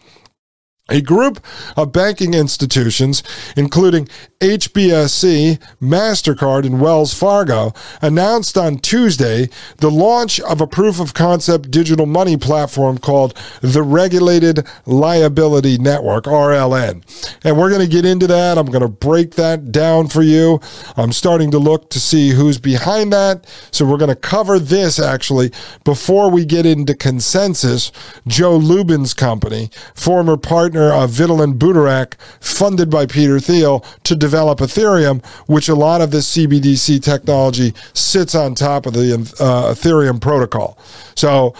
A 0.90 1.02
group 1.02 1.44
of 1.76 1.92
banking 1.92 2.32
institutions, 2.32 3.22
including 3.56 4.08
HBSC, 4.40 5.58
MasterCard, 5.82 6.64
and 6.64 6.80
Wells 6.80 7.12
Fargo, 7.12 7.74
announced 8.00 8.56
on 8.56 8.78
Tuesday 8.78 9.50
the 9.78 9.90
launch 9.90 10.40
of 10.40 10.62
a 10.62 10.66
proof 10.66 10.98
of 10.98 11.12
concept 11.12 11.70
digital 11.70 12.06
money 12.06 12.36
platform 12.36 12.96
called 12.96 13.36
the 13.60 13.82
Regulated 13.82 14.66
Liability 14.86 15.76
Network, 15.76 16.24
RLN. 16.24 17.02
And 17.44 17.58
we're 17.58 17.68
going 17.68 17.82
to 17.82 17.88
get 17.88 18.06
into 18.06 18.26
that. 18.28 18.56
I'm 18.56 18.66
going 18.66 18.80
to 18.80 18.88
break 18.88 19.32
that 19.32 19.70
down 19.70 20.08
for 20.08 20.22
you. 20.22 20.60
I'm 20.96 21.12
starting 21.12 21.50
to 21.50 21.58
look 21.58 21.90
to 21.90 22.00
see 22.00 22.30
who's 22.30 22.58
behind 22.58 23.12
that. 23.12 23.46
So 23.72 23.84
we're 23.84 23.98
going 23.98 24.08
to 24.08 24.16
cover 24.16 24.58
this 24.58 24.98
actually 24.98 25.52
before 25.84 26.30
we 26.30 26.46
get 26.46 26.64
into 26.64 26.94
ConsenSys. 26.94 27.92
Joe 28.26 28.58
Lubin's 28.58 29.12
company, 29.12 29.70
former 29.94 30.36
partner 30.36 30.77
partner 30.78 30.92
of 30.92 31.10
Vitalik 31.10 31.58
Buterin, 31.58 32.14
funded 32.40 32.90
by 32.90 33.06
Peter 33.06 33.40
Thiel, 33.40 33.84
to 34.04 34.14
develop 34.14 34.60
Ethereum, 34.60 35.24
which 35.46 35.68
a 35.68 35.74
lot 35.74 36.00
of 36.00 36.10
this 36.10 36.36
CBDC 36.36 37.02
technology 37.02 37.74
sits 37.92 38.34
on 38.34 38.54
top 38.54 38.86
of 38.86 38.92
the 38.92 39.14
uh, 39.40 39.74
Ethereum 39.74 40.20
protocol. 40.20 40.78
So 41.16 41.54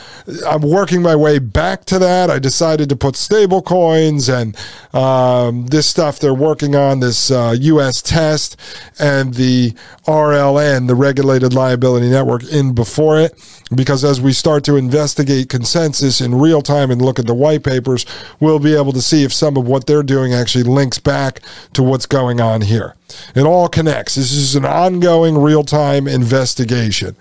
I'm 0.46 0.62
working 0.62 1.02
my 1.02 1.16
way 1.16 1.38
back 1.38 1.84
to 1.86 1.98
that. 1.98 2.30
I 2.30 2.38
decided 2.38 2.88
to 2.90 2.96
put 2.96 3.16
stable 3.16 3.60
coins 3.60 4.28
and 4.28 4.56
um, 4.92 5.66
this 5.66 5.86
stuff 5.86 6.18
they're 6.20 6.34
working 6.34 6.76
on, 6.76 7.00
this 7.00 7.30
uh, 7.30 7.56
US 7.58 8.00
test, 8.02 8.56
and 8.98 9.34
the 9.34 9.74
RLN, 10.06 10.86
the 10.86 10.94
Regulated 10.94 11.52
Liability 11.52 12.08
Network, 12.08 12.44
in 12.44 12.72
before 12.74 13.18
it. 13.18 13.34
Because 13.74 14.02
as 14.02 14.20
we 14.20 14.32
start 14.32 14.64
to 14.64 14.76
investigate 14.76 15.48
ConsenSys 15.48 16.24
in 16.24 16.34
real 16.34 16.62
time 16.62 16.90
and 16.90 17.02
look 17.02 17.18
at 17.18 17.26
the 17.26 17.34
white 17.34 17.62
papers, 17.62 18.06
we'll 18.40 18.58
be 18.58 18.74
able 18.74 18.92
to 18.92 19.02
see 19.08 19.24
if 19.24 19.32
some 19.32 19.56
of 19.56 19.66
what 19.66 19.86
they're 19.86 20.02
doing 20.02 20.32
actually 20.32 20.64
links 20.64 20.98
back 20.98 21.40
to 21.72 21.82
what's 21.82 22.06
going 22.06 22.40
on 22.40 22.62
here. 22.62 22.94
It 23.34 23.42
all 23.42 23.68
connects. 23.68 24.16
This 24.16 24.32
is 24.32 24.54
an 24.54 24.64
ongoing 24.64 25.38
real 25.38 25.64
time 25.64 26.06
investigation 26.06 27.16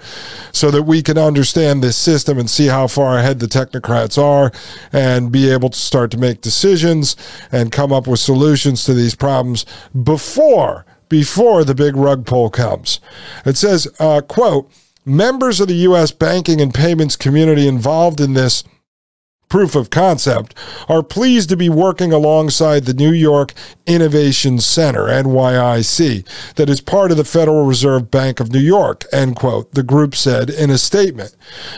so 0.51 0.69
that 0.71 0.83
we 0.83 1.01
can 1.01 1.17
understand 1.17 1.81
this 1.81 1.97
system 1.97 2.37
and 2.37 2.49
see 2.49 2.67
how 2.67 2.87
far 2.87 3.17
ahead 3.17 3.39
the 3.39 3.47
technocrats 3.47 4.21
are 4.21 4.51
and 4.91 5.31
be 5.31 5.49
able 5.49 5.69
to 5.69 5.77
start 5.77 6.11
to 6.11 6.17
make 6.17 6.41
decisions 6.41 7.15
and 7.51 7.71
come 7.71 7.93
up 7.93 8.07
with 8.07 8.19
solutions 8.19 8.83
to 8.83 8.93
these 8.93 9.15
problems 9.15 9.65
before 10.03 10.85
before 11.09 11.63
the 11.63 11.75
big 11.75 11.95
rug 11.95 12.25
pull 12.25 12.49
comes. 12.49 12.99
It 13.45 13.55
says, 13.55 13.87
uh, 13.97 14.19
quote, 14.21 14.69
members 15.05 15.61
of 15.61 15.69
the 15.69 15.75
U.S. 15.75 16.11
banking 16.11 16.59
and 16.59 16.73
payments 16.73 17.15
community 17.15 17.65
involved 17.65 18.19
in 18.19 18.33
this 18.33 18.65
proof 19.49 19.75
of 19.75 19.89
concept, 19.89 20.53
are 20.89 21.03
pleased 21.03 21.49
to 21.49 21.57
be 21.57 21.69
working 21.69 22.11
alongside 22.11 22.85
the 22.85 22.93
New 22.93 23.11
York 23.11 23.53
Innovation 23.85 24.59
Center, 24.59 25.07
NYIC, 25.07 26.25
that 26.55 26.69
is 26.69 26.81
part 26.81 27.11
of 27.11 27.17
the 27.17 27.23
Federal 27.23 27.65
Reserve 27.65 28.11
Bank 28.11 28.39
of 28.39 28.51
New 28.51 28.59
York, 28.59 29.05
end 29.11 29.35
quote, 29.35 29.71
the 29.73 29.83
group 29.83 30.15
said 30.15 30.49
in 30.49 30.69
a 30.69 30.77
statement. 30.77 31.35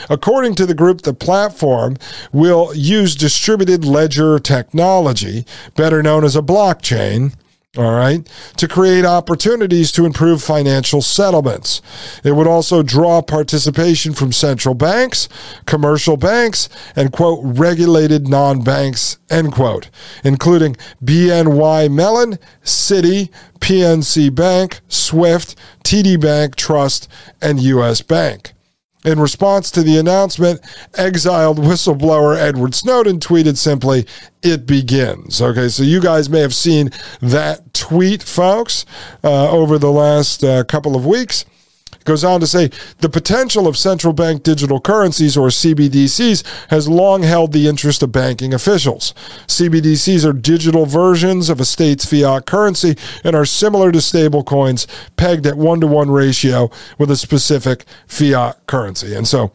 According 0.10 0.56
to 0.56 0.66
the 0.66 0.74
group, 0.74 1.02
the 1.02 1.14
platform 1.14 1.98
will 2.32 2.74
use 2.76 3.16
distributed 3.16 3.86
ledger 3.86 4.40
technology, 4.40 5.46
better 5.76 6.02
known 6.02 6.24
as 6.24 6.36
a 6.36 6.42
blockchain, 6.42 7.34
all 7.78 7.94
right, 7.94 8.28
to 8.58 8.68
create 8.68 9.06
opportunities 9.06 9.92
to 9.92 10.04
improve 10.04 10.42
financial 10.42 11.04
settlements. 11.04 11.84
It 12.24 12.32
would 12.32 12.48
also 12.48 12.82
draw 12.82 13.22
participation 13.22 14.14
from 14.14 14.32
central 14.32 14.74
banks, 14.74 15.30
commercial 15.68 16.18
banks, 16.18 16.68
and, 16.96 17.12
quote, 17.12 17.42
regulated 17.44 18.28
non 18.28 18.64
banks, 18.64 19.20
end 19.30 19.52
quote, 19.52 19.92
including 20.24 20.78
BNY 21.04 21.92
Mellon, 21.92 22.40
Citi, 22.64 23.30
PNC 23.60 24.34
Bank, 24.34 24.80
SWIFT, 24.88 25.56
TD 25.84 26.20
Bank, 26.20 26.56
Trust, 26.56 27.08
and 27.40 27.60
U.S. 27.60 28.02
Bank. 28.02 28.54
In 29.06 29.18
response 29.20 29.72
to 29.72 29.82
the 29.82 29.98
announcement, 29.98 30.60
exiled 30.96 31.58
whistleblower 31.58 32.38
Edward 32.38 32.76
Snowden 32.76 33.20
tweeted 33.20 33.56
simply, 33.56 34.06
It 34.44 34.66
begins. 34.66 35.42
Okay, 35.42 35.70
so 35.70 35.84
you 35.84 36.02
guys 36.02 36.30
may 36.30 36.42
have 36.42 36.54
seen 36.54 36.92
that 37.22 37.74
tweet, 37.74 38.22
folks, 38.22 38.86
uh, 39.24 39.50
over 39.52 39.78
the 39.78 39.92
last 39.92 40.44
uh, 40.44 40.66
couple 40.66 40.98
of 40.98 41.06
weeks. 41.06 41.46
It 42.00 42.06
goes 42.06 42.24
on 42.24 42.40
to 42.40 42.48
say 42.48 42.70
the 43.00 43.10
potential 43.10 43.68
of 43.68 43.78
central 43.78 44.14
bank 44.14 44.44
digital 44.44 44.80
currencies 44.80 45.36
or 45.38 45.50
CBDCs 45.50 46.70
has 46.70 46.88
long 46.88 47.24
held 47.24 47.52
the 47.52 47.68
interest 47.68 48.02
of 48.02 48.12
banking 48.12 48.54
officials. 48.54 49.14
CBDCs 49.48 50.26
are 50.26 50.34
digital 50.34 50.86
versions 50.86 51.50
of 51.50 51.60
a 51.60 51.66
state's 51.66 52.06
fiat 52.06 52.46
currency 52.46 52.96
and 53.24 53.36
are 53.36 53.46
similar 53.46 53.92
to 53.92 54.00
stablecoins 54.00 54.88
pegged 55.18 55.46
at 55.46 55.58
one 55.58 55.82
to 55.82 55.88
one 55.88 56.10
ratio 56.10 56.70
with 56.98 57.12
a 57.12 57.18
specific 57.18 57.86
fiat 58.08 58.66
currency. 58.66 59.14
And 59.14 59.28
so 59.28 59.52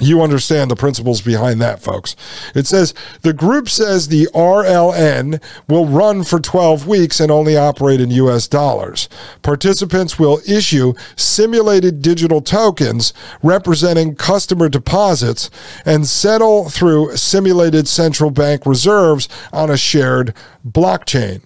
you 0.00 0.22
understand 0.22 0.70
the 0.70 0.76
principles 0.76 1.20
behind 1.20 1.60
that, 1.60 1.80
folks. 1.80 2.14
It 2.54 2.66
says 2.66 2.94
the 3.22 3.32
group 3.32 3.68
says 3.68 4.08
the 4.08 4.26
RLN 4.34 5.42
will 5.68 5.86
run 5.86 6.24
for 6.24 6.38
12 6.40 6.86
weeks 6.86 7.20
and 7.20 7.30
only 7.30 7.56
operate 7.56 8.00
in 8.00 8.10
US 8.10 8.46
dollars. 8.46 9.08
Participants 9.42 10.18
will 10.18 10.40
issue 10.46 10.94
simulated 11.16 12.02
digital 12.02 12.40
tokens 12.40 13.12
representing 13.42 14.14
customer 14.14 14.68
deposits 14.68 15.50
and 15.84 16.06
settle 16.06 16.68
through 16.68 17.16
simulated 17.16 17.88
central 17.88 18.30
bank 18.30 18.66
reserves 18.66 19.28
on 19.52 19.70
a 19.70 19.76
shared 19.76 20.34
blockchain. 20.66 21.42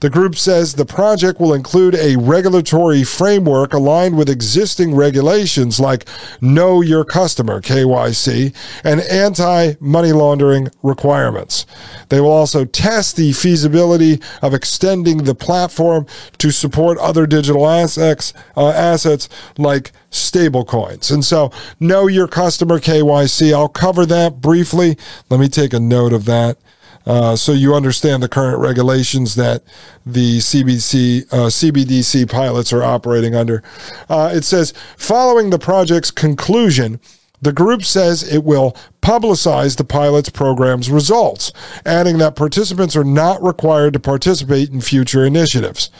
The 0.00 0.10
group 0.10 0.36
says 0.36 0.74
the 0.74 0.84
project 0.84 1.40
will 1.40 1.54
include 1.54 1.94
a 1.94 2.16
regulatory 2.16 3.04
framework 3.04 3.72
aligned 3.72 4.16
with 4.16 4.28
existing 4.28 4.94
regulations 4.94 5.80
like 5.80 6.06
Know 6.40 6.80
Your 6.80 7.04
Customer, 7.04 7.60
KYC, 7.60 8.54
and 8.84 9.00
anti 9.00 9.74
money 9.80 10.12
laundering 10.12 10.68
requirements. 10.82 11.64
They 12.08 12.20
will 12.20 12.32
also 12.32 12.64
test 12.64 13.16
the 13.16 13.32
feasibility 13.32 14.20
of 14.42 14.54
extending 14.54 15.24
the 15.24 15.34
platform 15.34 16.06
to 16.38 16.50
support 16.50 16.98
other 16.98 17.26
digital 17.26 17.68
assets, 17.68 18.32
uh, 18.56 18.70
assets 18.70 19.28
like 19.56 19.92
stablecoins. 20.10 21.10
And 21.10 21.24
so, 21.24 21.50
Know 21.80 22.06
Your 22.06 22.28
Customer, 22.28 22.78
KYC, 22.78 23.52
I'll 23.52 23.68
cover 23.68 24.04
that 24.06 24.40
briefly. 24.40 24.96
Let 25.30 25.40
me 25.40 25.48
take 25.48 25.72
a 25.72 25.80
note 25.80 26.12
of 26.12 26.24
that. 26.26 26.58
Uh, 27.06 27.36
so 27.36 27.52
you 27.52 27.74
understand 27.74 28.22
the 28.22 28.28
current 28.28 28.58
regulations 28.58 29.34
that 29.34 29.62
the 30.06 30.38
CBC, 30.38 31.32
uh, 31.32 31.48
CBDC 31.48 32.30
pilots 32.30 32.72
are 32.72 32.82
operating 32.82 33.34
under. 33.34 33.62
Uh, 34.08 34.30
it 34.32 34.42
says, 34.42 34.72
following 34.96 35.50
the 35.50 35.58
project's 35.58 36.10
conclusion, 36.10 37.00
the 37.44 37.52
group 37.52 37.84
says 37.84 38.22
it 38.22 38.44
will 38.44 38.76
publicize 39.02 39.76
the 39.76 39.84
pilot's 39.84 40.30
program's 40.30 40.90
results, 40.90 41.52
adding 41.84 42.18
that 42.18 42.36
participants 42.36 42.96
are 42.96 43.04
not 43.04 43.42
required 43.42 43.92
to 43.92 44.00
participate 44.00 44.70
in 44.70 44.80
future 44.80 45.24
initiatives. 45.24 45.90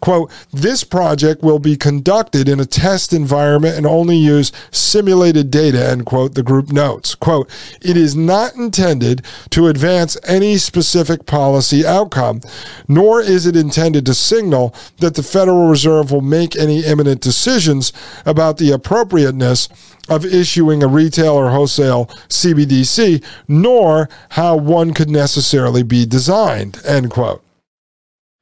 Quote, 0.00 0.30
this 0.52 0.84
project 0.84 1.42
will 1.42 1.58
be 1.58 1.76
conducted 1.76 2.48
in 2.48 2.60
a 2.60 2.64
test 2.64 3.12
environment 3.12 3.76
and 3.76 3.86
only 3.86 4.16
use 4.16 4.52
simulated 4.70 5.50
data, 5.50 5.88
end 5.88 6.06
quote, 6.06 6.34
the 6.34 6.42
group 6.42 6.70
notes. 6.70 7.14
Quote, 7.14 7.50
it 7.80 7.96
is 7.96 8.14
not 8.14 8.54
intended 8.54 9.24
to 9.50 9.66
advance 9.66 10.16
any 10.24 10.56
specific 10.56 11.26
policy 11.26 11.84
outcome, 11.84 12.40
nor 12.86 13.20
is 13.20 13.46
it 13.46 13.56
intended 13.56 14.06
to 14.06 14.14
signal 14.14 14.74
that 14.98 15.14
the 15.14 15.22
Federal 15.22 15.68
Reserve 15.68 16.12
will 16.12 16.20
make 16.20 16.54
any 16.56 16.84
imminent 16.84 17.20
decisions 17.20 17.92
about 18.24 18.58
the 18.58 18.70
appropriateness 18.70 19.68
of 20.08 20.24
issuing 20.24 20.82
a 20.82 20.88
retail 20.88 21.34
or 21.34 21.50
wholesale 21.50 22.06
CBDC, 22.28 23.24
nor 23.46 24.08
how 24.30 24.56
one 24.56 24.94
could 24.94 25.10
necessarily 25.10 25.82
be 25.82 26.06
designed, 26.06 26.80
end 26.84 27.10
quote. 27.10 27.42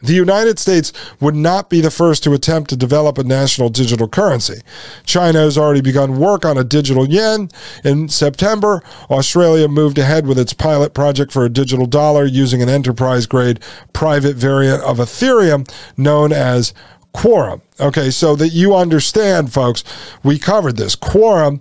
The 0.00 0.12
United 0.12 0.58
States 0.58 0.92
would 1.20 1.34
not 1.34 1.70
be 1.70 1.80
the 1.80 1.90
first 1.90 2.22
to 2.24 2.34
attempt 2.34 2.68
to 2.68 2.76
develop 2.76 3.16
a 3.16 3.24
national 3.24 3.70
digital 3.70 4.06
currency. 4.06 4.60
China 5.06 5.38
has 5.38 5.56
already 5.56 5.80
begun 5.80 6.18
work 6.18 6.44
on 6.44 6.58
a 6.58 6.64
digital 6.64 7.08
yen. 7.08 7.48
In 7.82 8.10
September, 8.10 8.82
Australia 9.10 9.68
moved 9.68 9.96
ahead 9.96 10.26
with 10.26 10.38
its 10.38 10.52
pilot 10.52 10.92
project 10.92 11.32
for 11.32 11.46
a 11.46 11.50
digital 11.50 11.86
dollar 11.86 12.26
using 12.26 12.60
an 12.60 12.68
enterprise 12.68 13.24
grade 13.24 13.58
private 13.94 14.36
variant 14.36 14.82
of 14.82 14.98
Ethereum 14.98 15.66
known 15.96 16.30
as 16.30 16.74
Quorum. 17.16 17.62
Okay, 17.80 18.10
so 18.10 18.36
that 18.36 18.50
you 18.50 18.76
understand, 18.76 19.50
folks, 19.50 19.82
we 20.22 20.38
covered 20.38 20.76
this. 20.76 20.94
Quorum 20.94 21.60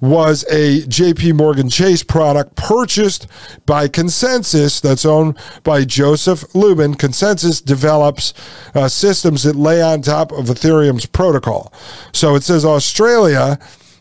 was 0.00 0.44
a 0.50 0.82
JP 0.82 1.34
Morgan 1.34 1.70
Chase 1.70 2.02
product 2.02 2.56
purchased 2.56 3.28
by 3.64 3.86
ConsenSys 3.86 4.80
that's 4.80 5.04
owned 5.04 5.38
by 5.62 5.84
Joseph 5.84 6.52
Lubin. 6.52 6.94
ConsenSys 6.94 7.64
develops 7.64 8.34
uh, 8.74 8.88
systems 8.88 9.44
that 9.44 9.54
lay 9.54 9.80
on 9.80 10.02
top 10.02 10.32
of 10.32 10.46
Ethereum's 10.46 11.06
protocol. 11.06 11.72
So 12.12 12.34
it 12.34 12.42
says 12.42 12.64
Australia 12.64 13.60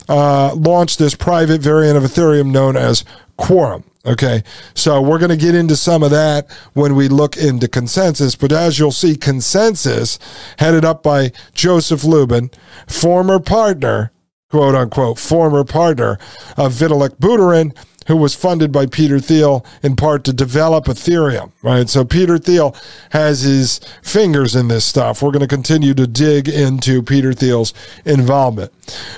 uh, 0.10 0.55
launched 0.55 0.97
this 0.97 1.13
private 1.13 1.62
variant 1.62 1.97
of 1.97 2.03
Ethereum 2.03 2.51
known 2.51 2.75
as 2.75 3.05
Quorum. 3.38 3.83
Okay, 4.08 4.41
so 4.74 5.02
we're 5.02 5.20
going 5.20 5.32
to 5.32 5.36
get 5.38 5.54
into 5.54 5.76
some 5.76 6.02
of 6.02 6.12
that 6.12 6.50
when 6.74 6.96
we 6.96 7.10
look 7.10 7.36
into 7.36 7.67
ConsenSys. 7.67 8.39
But 8.39 8.54
as 8.54 8.80
you'll 8.80 8.93
see, 8.93 9.15
ConsenSys, 9.15 10.17
headed 10.60 10.86
up 10.86 11.04
by 11.04 11.34
Joseph 11.54 12.06
Lubin, 12.06 12.50
former 12.88 13.39
partner 13.39 14.13
quote 14.50 14.76
unquote, 14.76 15.20
former 15.20 15.63
partner 15.63 16.17
of 16.56 16.74
Vitalik 16.74 17.17
Buterin, 17.17 17.76
who 18.08 18.17
was 18.17 18.34
funded 18.34 18.72
by 18.72 18.86
Peter 18.86 19.20
Thiel 19.20 19.65
in 19.84 19.96
part 19.96 20.24
to 20.26 20.34
develop 20.34 20.86
Ethereum, 20.86 21.52
right? 21.62 21.88
So 21.88 22.04
Peter 22.04 22.38
Thiel 22.38 22.76
has 23.12 23.41
his 23.41 23.80
fingers 24.02 24.56
in 24.56 24.67
this 24.67 24.86
stuff. 24.86 25.22
We're 25.22 25.32
going 25.32 25.41
to 25.41 25.48
continue 25.48 25.93
to 25.93 26.08
dig 26.08 26.48
into 26.48 27.04
Peter 27.04 27.34
Thiel's 27.34 27.74
involvement. 28.06 28.72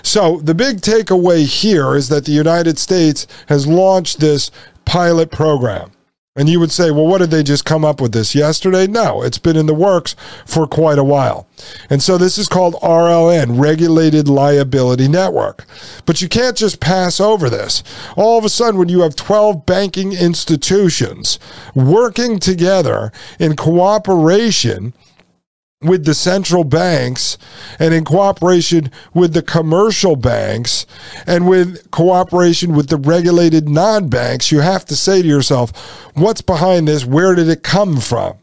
So 0.03 0.39
the 0.41 0.55
big 0.55 0.81
takeaway 0.81 1.45
here 1.45 1.95
is 1.95 2.09
that 2.09 2.25
the 2.25 2.31
United 2.31 2.77
States 2.77 3.27
has 3.47 3.67
launched 3.67 4.19
this 4.19 4.51
pilot 4.85 5.31
program. 5.31 5.91
And 6.35 6.47
you 6.47 6.59
would 6.59 6.71
say, 6.71 6.91
well, 6.91 7.07
what 7.07 7.17
did 7.17 7.31
they 7.31 7.41
just 7.41 7.65
come 7.65 7.83
up 7.83 7.99
with 7.99 8.11
this 8.11 8.35
yesterday? 8.35 8.85
No, 8.85 9.23
it's 9.23 9.39
been 9.39 9.57
in 9.57 9.65
the 9.65 9.73
works 9.73 10.15
for 10.45 10.67
quite 10.67 10.99
a 10.99 11.03
while. 11.03 11.47
And 11.89 12.03
so 12.03 12.17
this 12.17 12.37
is 12.37 12.47
called 12.47 12.75
RLN, 12.75 13.59
Regulated 13.59 14.29
Liability 14.29 15.07
Network. 15.07 15.65
But 16.05 16.21
you 16.21 16.29
can't 16.29 16.55
just 16.55 16.79
pass 16.79 17.19
over 17.19 17.49
this. 17.49 17.83
All 18.15 18.37
of 18.37 18.45
a 18.45 18.49
sudden, 18.49 18.79
when 18.79 18.89
you 18.89 19.01
have 19.01 19.15
12 19.15 19.65
banking 19.65 20.13
institutions 20.13 21.39
working 21.73 22.37
together 22.37 23.11
in 23.39 23.55
cooperation, 23.55 24.93
with 25.81 26.03
the 26.03 26.13
central 26.13 26.65
banks 26.65 27.37
and 27.79 27.93
in 27.93 28.03
cooperation 28.03 28.91
with 29.13 29.33
the 29.33 29.41
commercial 29.41 30.17
banks 30.17 30.85
and 31.25 31.47
with 31.47 31.89
cooperation 31.89 32.75
with 32.75 32.89
the 32.89 32.97
regulated 32.97 33.69
non 33.69 34.09
banks, 34.09 34.51
you 34.51 34.59
have 34.59 34.83
to 34.83 34.93
say 34.93 35.21
to 35.21 35.27
yourself, 35.27 35.71
what's 36.15 36.41
behind 36.41 36.85
this? 36.85 37.05
Where 37.05 37.33
did 37.33 37.47
it 37.47 37.63
come 37.63 38.01
from? 38.01 38.37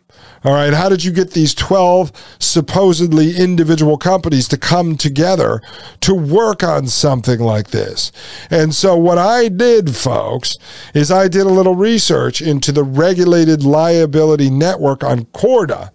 All 0.44 0.54
right, 0.54 0.72
how 0.72 0.88
did 0.88 1.04
you 1.04 1.12
get 1.12 1.32
these 1.32 1.54
12 1.54 2.10
supposedly 2.38 3.36
individual 3.36 3.98
companies 3.98 4.48
to 4.48 4.56
come 4.56 4.96
together 4.96 5.60
to 6.00 6.14
work 6.14 6.62
on 6.62 6.86
something 6.86 7.40
like 7.40 7.68
this? 7.68 8.12
And 8.48 8.74
so, 8.74 8.96
what 8.96 9.18
I 9.18 9.48
did, 9.48 9.94
folks, 9.94 10.56
is 10.94 11.10
I 11.10 11.28
did 11.28 11.42
a 11.42 11.50
little 11.50 11.74
research 11.74 12.40
into 12.40 12.70
the 12.70 12.84
regulated 12.84 13.62
liability 13.62 14.48
network 14.48 15.02
on 15.04 15.24
Corda. 15.26 15.90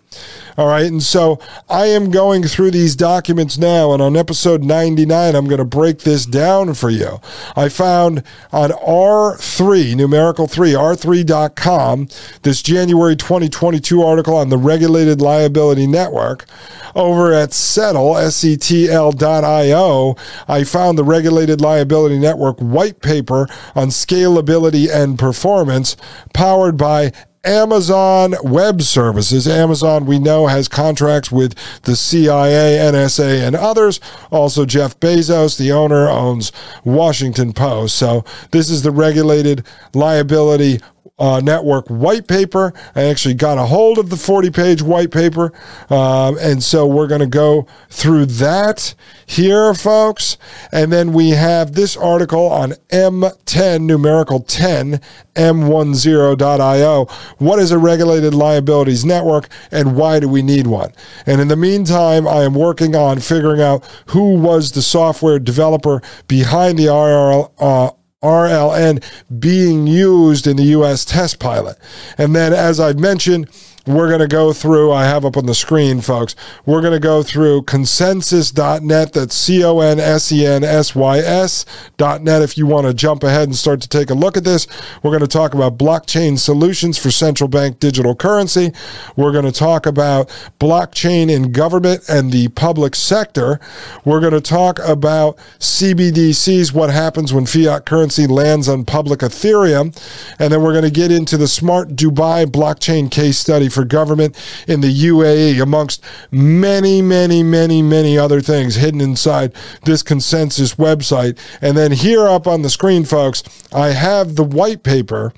All 0.58 0.68
right. 0.68 0.86
And 0.86 1.02
so 1.02 1.40
I 1.70 1.86
am 1.88 2.12
going 2.12 2.44
through 2.44 2.72
these 2.72 2.96
documents 2.96 3.58
now. 3.58 3.94
And 3.94 4.02
on 4.02 4.18
episode 4.18 4.64
99, 4.64 5.36
I'm 5.36 5.46
going 5.46 5.60
to 5.60 5.66
break 5.66 6.00
this 6.00 6.26
down 6.26 6.74
for 6.74 6.90
you. 6.90 7.20
I 7.56 7.70
found 7.70 8.24
on 8.52 8.72
R3, 8.72 9.96
numerical 9.96 10.48
3, 10.48 10.74
R3.com, 10.74 12.10
this 12.44 12.62
January 12.62 13.16
2022 13.16 14.04
article 14.04 14.36
on 14.36 14.50
the 14.50 14.58
Regulated 14.58 15.22
Liability 15.22 15.88
Network. 15.88 16.46
Over 16.94 17.34
at 17.34 17.54
Settle, 17.54 18.18
S-E-T-L.io, 18.18 20.16
I 20.48 20.64
found 20.66 20.98
the 20.98 21.06
Regulated 21.06 21.62
Liability 21.62 22.20
Network 22.20 22.60
white 22.60 23.02
paper 23.02 23.48
on 23.76 23.88
scalability 23.88 24.94
and 24.94 25.18
performance 25.18 25.96
powered 26.34 26.76
by 26.76 27.14
Amazon 27.44 28.36
Web 28.44 28.84
Services. 28.84 29.48
Amazon, 29.48 30.06
we 30.06 30.20
know, 30.20 30.46
has 30.46 30.68
contracts 30.68 31.32
with 31.32 31.56
the 31.84 31.96
CIA, 31.96 32.78
NSA, 32.78 33.46
and 33.48 33.56
others. 33.56 34.00
Also, 34.30 34.64
Jeff 34.66 35.00
Bezos, 35.00 35.58
the 35.58 35.72
owner, 35.72 36.08
owns 36.08 36.52
Washington 36.84 37.52
Post. 37.52 37.96
So, 37.96 38.24
this 38.52 38.70
is 38.70 38.84
the 38.84 38.92
regulated 38.92 39.66
liability 39.96 40.82
uh, 41.22 41.40
Network 41.40 41.88
white 41.88 42.28
paper. 42.28 42.74
I 42.96 43.04
actually 43.04 43.36
got 43.36 43.60
a 43.60 43.68
hold 43.68 44.00
of 44.00 44.10
the 44.10 44.18
40 44.18 44.50
page 44.50 44.82
white 44.82 45.12
paper. 45.12 45.54
Um, 45.90 46.38
and 46.40 46.64
so 46.64 46.88
we're 46.88 47.08
going 47.08 47.22
to 47.22 47.28
go 47.28 47.68
through 47.90 48.26
that 48.26 48.96
here, 49.28 49.74
folks. 49.76 50.38
And 50.72 50.92
then 50.92 51.14
we 51.14 51.30
have 51.30 51.74
this 51.74 51.96
article 51.96 52.48
on 52.48 52.72
M10, 52.90 53.82
numerical 53.84 54.40
10, 54.40 55.00
M10.io. 55.36 57.06
What 57.38 57.60
is 57.60 57.72
a 57.72 57.78
regulated 57.78 58.34
liabilities 58.34 59.06
network 59.06 59.48
and 59.72 59.96
why 59.96 60.20
do 60.20 60.28
we 60.28 60.42
need 60.42 60.66
one? 60.66 60.92
And 61.28 61.40
in 61.40 61.50
the 61.50 61.56
meantime, 61.56 62.28
I 62.28 62.44
am 62.44 62.56
working 62.56 62.96
on 62.96 63.20
figuring 63.20 63.62
out 63.62 63.86
who 64.08 64.40
was 64.40 64.72
the 64.72 64.82
software 64.82 65.38
developer 65.38 66.02
behind 66.28 66.80
the 66.80 66.86
RRL. 66.86 67.52
Uh, 67.60 67.92
RLN 68.24 69.04
being 69.40 69.88
used 69.88 70.48
in 70.48 70.58
the 70.58 70.64
U.S. 70.66 71.06
test 71.06 71.40
pilot. 71.40 71.78
And 72.18 72.36
then, 72.36 72.54
as 72.54 72.80
I've 72.80 73.00
mentioned, 73.00 73.50
we're 73.88 74.10
going 74.10 74.20
to 74.20 74.28
go 74.28 74.54
through, 74.54 74.92
I 74.92 75.06
have 75.06 75.26
up 75.26 75.38
on 75.38 75.48
the 75.48 75.56
screen, 75.56 76.02
folks. 76.02 76.36
We're 76.68 76.82
going 76.82 76.94
to 76.94 77.00
go 77.00 77.24
through 77.24 77.64
consensys.net. 77.64 79.14
That's 79.14 79.36
C 79.36 79.64
O 79.64 79.80
N 79.80 80.00
S 80.00 80.32
E 80.32 80.46
N 80.46 80.64
S 80.64 80.94
Y 80.94 81.18
S.net. 81.18 82.42
If 82.44 82.58
you 82.60 82.68
want 82.68 82.86
to 82.86 82.94
jump 82.94 83.24
ahead 83.24 83.44
and 83.44 83.56
start 83.56 83.82
to 83.82 83.90
take 83.90 84.12
a 84.12 84.14
look 84.14 84.38
at 84.38 84.44
this, 84.44 84.68
we're 85.02 85.10
going 85.10 85.22
to 85.22 85.28
talk 85.28 85.56
about 85.56 85.80
blockchain 85.80 86.38
solutions 86.38 87.00
for 87.00 87.10
central 87.10 87.48
bank 87.48 87.80
digital 87.80 88.14
currency. 88.14 88.72
We're 89.16 89.32
going 89.32 89.46
to 89.46 89.52
talk 89.52 89.88
about 89.88 90.30
blockchain 90.60 91.32
in 91.32 91.52
government 91.52 92.04
and 92.08 92.32
the 92.32 92.50
public 92.50 92.94
sector. 92.94 93.60
We're 94.06 94.20
going 94.20 94.34
to 94.34 94.42
talk 94.42 94.78
about 94.80 95.38
CBDCs, 95.58 96.72
what 96.72 96.92
happens 96.92 97.34
when 97.34 97.48
fiat 97.48 97.88
currency 97.88 98.28
lands 98.28 98.70
on 98.70 98.86
public 98.86 99.22
Ethereum. 99.22 99.98
And 100.38 100.54
then 100.54 100.62
we're 100.62 100.74
going 100.74 100.84
to 100.84 100.92
get 100.92 101.12
into 101.12 101.36
the 101.36 101.48
smart 101.48 101.96
Dubai 101.96 102.46
blockchain 102.46 103.10
case 103.10 103.40
study 103.40 103.71
for 103.72 103.84
government 103.84 104.38
in 104.68 104.82
the 104.82 104.94
UAE, 104.94 105.62
amongst 105.62 106.04
many, 106.30 107.02
many, 107.02 107.42
many, 107.44 107.82
many 107.82 108.18
other 108.18 108.42
things 108.42 108.76
hidden 108.76 109.02
inside 109.02 109.54
this 109.86 110.04
ConsenSys 110.04 110.76
website. 110.76 111.38
And 111.62 111.78
then 111.78 111.92
here 111.92 112.28
up 112.28 112.48
on 112.48 112.62
the 112.62 112.70
screen, 112.70 113.06
folks, 113.06 113.44
I 113.74 113.90
have 113.90 114.36
the 114.36 114.44
white 114.44 114.84
paper 114.84 115.34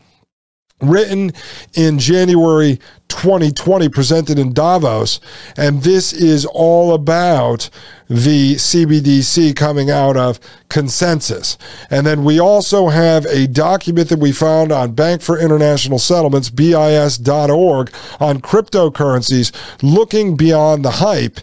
written 0.89 1.31
in 1.73 1.99
January 1.99 2.79
2020, 3.09 3.89
presented 3.89 4.39
in 4.39 4.53
Davos. 4.53 5.19
And 5.55 5.83
this 5.83 6.13
is 6.13 6.45
all 6.45 6.93
about 6.93 7.69
the 8.09 8.55
CBDC 8.55 9.55
coming 9.55 9.89
out 9.89 10.17
of 10.17 10.39
ConsenSys. 10.69 11.57
And 11.89 12.05
then 12.05 12.23
we 12.23 12.39
also 12.39 12.89
have 12.89 13.25
a 13.25 13.47
document 13.47 14.09
that 14.09 14.19
we 14.19 14.31
found 14.31 14.71
on 14.71 14.93
Bank 14.93 15.21
for 15.21 15.39
International 15.39 15.99
Settlements, 15.99 16.49
BIS.org, 16.49 17.91
on 18.19 18.41
cryptocurrencies 18.41 19.51
looking 19.81 20.35
beyond 20.35 20.83
the 20.83 20.91
hype. 20.91 21.39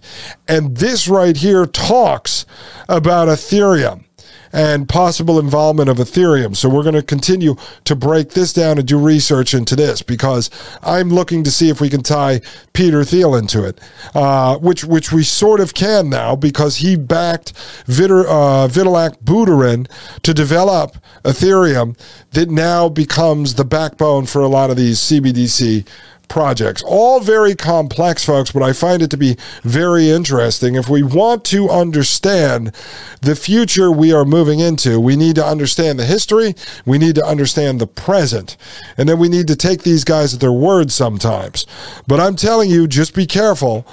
And 0.48 0.76
this 0.76 1.08
right 1.08 1.36
here 1.36 1.66
talks 1.66 2.46
about 2.88 3.28
Ethereum 3.28 4.04
and 4.52 4.88
possible 4.88 5.38
involvement 5.38 5.88
of 5.88 5.98
Ethereum. 5.98 6.56
So 6.56 6.68
we're 6.68 6.82
going 6.82 6.94
to 6.94 7.02
continue 7.02 7.56
to 7.84 7.94
break 7.94 8.30
this 8.30 8.52
down 8.52 8.78
and 8.78 8.86
do 8.86 8.98
research 8.98 9.54
into 9.54 9.76
this 9.76 10.02
because 10.02 10.50
I'm 10.82 11.10
looking 11.10 11.44
to 11.44 11.50
see 11.50 11.68
if 11.68 11.80
we 11.80 11.88
can 11.88 12.02
tie 12.02 12.40
Peter 12.72 13.04
Thiel 13.04 13.34
into 13.34 13.64
it, 13.64 13.80
uh, 14.14 14.58
which 14.58 14.84
which 14.84 15.12
we 15.12 15.22
sort 15.22 15.60
of 15.60 15.74
can 15.74 16.08
now 16.08 16.36
because 16.36 16.76
he 16.76 16.96
backed 16.96 17.52
Vitor, 17.86 18.24
uh, 18.26 18.68
Vitalik 18.68 19.22
Buterin 19.22 19.88
to 20.22 20.34
develop 20.34 20.96
Ethereum 21.24 21.96
that 22.30 22.50
now 22.50 22.88
becomes 22.88 23.54
the 23.54 23.64
backbone 23.64 24.26
for 24.26 24.42
a 24.42 24.48
lot 24.48 24.70
of 24.70 24.76
these 24.76 24.98
CBDC 24.98 25.86
projects. 26.30 26.82
All 26.86 27.20
very 27.20 27.54
complex, 27.54 28.24
folks, 28.24 28.50
but 28.52 28.62
I 28.62 28.72
find 28.72 29.02
it 29.02 29.10
to 29.10 29.18
be 29.18 29.36
very 29.62 30.08
interesting. 30.08 30.76
If 30.76 30.88
we 30.88 31.02
want 31.02 31.44
to 31.46 31.68
understand 31.68 32.74
the 33.20 33.36
future 33.36 33.90
we 33.90 34.14
are 34.14 34.24
moving 34.24 34.60
into, 34.60 34.98
we 34.98 35.16
need 35.16 35.34
to 35.34 35.44
understand 35.44 35.98
the 35.98 36.06
history, 36.06 36.54
we 36.86 36.96
need 36.96 37.16
to 37.16 37.24
understand 37.24 37.80
the 37.80 37.86
present, 37.86 38.56
and 38.96 39.08
then 39.08 39.18
we 39.18 39.28
need 39.28 39.48
to 39.48 39.56
take 39.56 39.82
these 39.82 40.04
guys 40.04 40.32
at 40.32 40.40
their 40.40 40.52
word 40.52 40.90
sometimes. 40.90 41.66
But 42.06 42.20
I'm 42.20 42.36
telling 42.36 42.70
you, 42.70 42.86
just 42.86 43.14
be 43.14 43.26
careful 43.26 43.86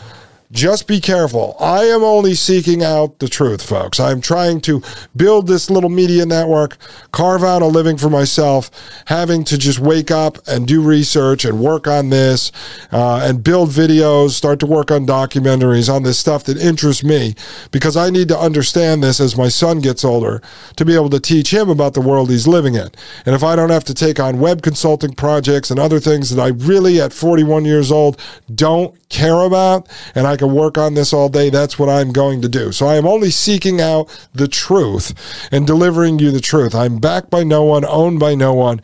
just 0.51 0.87
be 0.87 1.01
careful. 1.01 1.57
I 1.59 1.83
am 1.85 2.03
only 2.03 2.33
seeking 2.33 2.81
out 2.81 3.19
the 3.19 3.27
truth, 3.27 3.61
folks. 3.61 3.99
I'm 3.99 4.21
trying 4.21 4.61
to 4.61 4.81
build 5.13 5.47
this 5.47 5.69
little 5.69 5.89
media 5.89 6.25
network, 6.25 6.77
carve 7.11 7.43
out 7.43 7.61
a 7.61 7.65
living 7.65 7.97
for 7.97 8.09
myself, 8.09 8.71
having 9.07 9.43
to 9.43 9.57
just 9.57 9.79
wake 9.79 10.09
up 10.09 10.37
and 10.47 10.65
do 10.65 10.81
research 10.81 11.43
and 11.43 11.59
work 11.59 11.85
on 11.85 12.11
this 12.11 12.53
uh, 12.93 13.19
and 13.23 13.43
build 13.43 13.71
videos, 13.71 14.31
start 14.31 14.61
to 14.61 14.65
work 14.65 14.89
on 14.89 15.05
documentaries 15.05 15.93
on 15.93 16.03
this 16.03 16.17
stuff 16.17 16.45
that 16.45 16.57
interests 16.57 17.03
me 17.03 17.35
because 17.71 17.97
I 17.97 18.09
need 18.09 18.29
to 18.29 18.39
understand 18.39 19.03
this 19.03 19.19
as 19.19 19.35
my 19.35 19.49
son 19.49 19.81
gets 19.81 20.05
older 20.05 20.41
to 20.77 20.85
be 20.85 20.95
able 20.95 21.09
to 21.09 21.19
teach 21.19 21.53
him 21.53 21.69
about 21.69 21.93
the 21.93 22.01
world 22.01 22.29
he's 22.29 22.47
living 22.47 22.75
in. 22.75 22.87
And 23.25 23.35
if 23.35 23.43
I 23.43 23.57
don't 23.57 23.69
have 23.69 23.83
to 23.85 23.93
take 23.93 24.17
on 24.17 24.39
web 24.39 24.61
consulting 24.61 25.13
projects 25.13 25.71
and 25.71 25.79
other 25.79 25.99
things 25.99 26.29
that 26.29 26.41
I 26.41 26.47
really, 26.47 27.01
at 27.01 27.11
41 27.11 27.65
years 27.65 27.91
old, 27.91 28.21
don't 28.53 28.95
care 29.09 29.41
about, 29.41 29.87
and 30.15 30.25
I 30.25 30.36
can 30.37 30.53
work 30.53 30.77
on 30.77 30.93
this 30.93 31.13
all 31.13 31.29
day, 31.29 31.49
that's 31.49 31.77
what 31.77 31.89
I'm 31.89 32.11
going 32.11 32.41
to 32.41 32.49
do. 32.49 32.71
So 32.71 32.87
I 32.87 32.95
am 32.95 33.05
only 33.05 33.31
seeking 33.31 33.81
out 33.81 34.07
the 34.33 34.47
truth 34.47 35.13
and 35.51 35.67
delivering 35.67 36.19
you 36.19 36.31
the 36.31 36.39
truth. 36.39 36.73
I'm 36.73 36.99
backed 36.99 37.29
by 37.29 37.43
no 37.43 37.63
one, 37.63 37.83
owned 37.85 38.19
by 38.19 38.35
no 38.35 38.53
one 38.53 38.81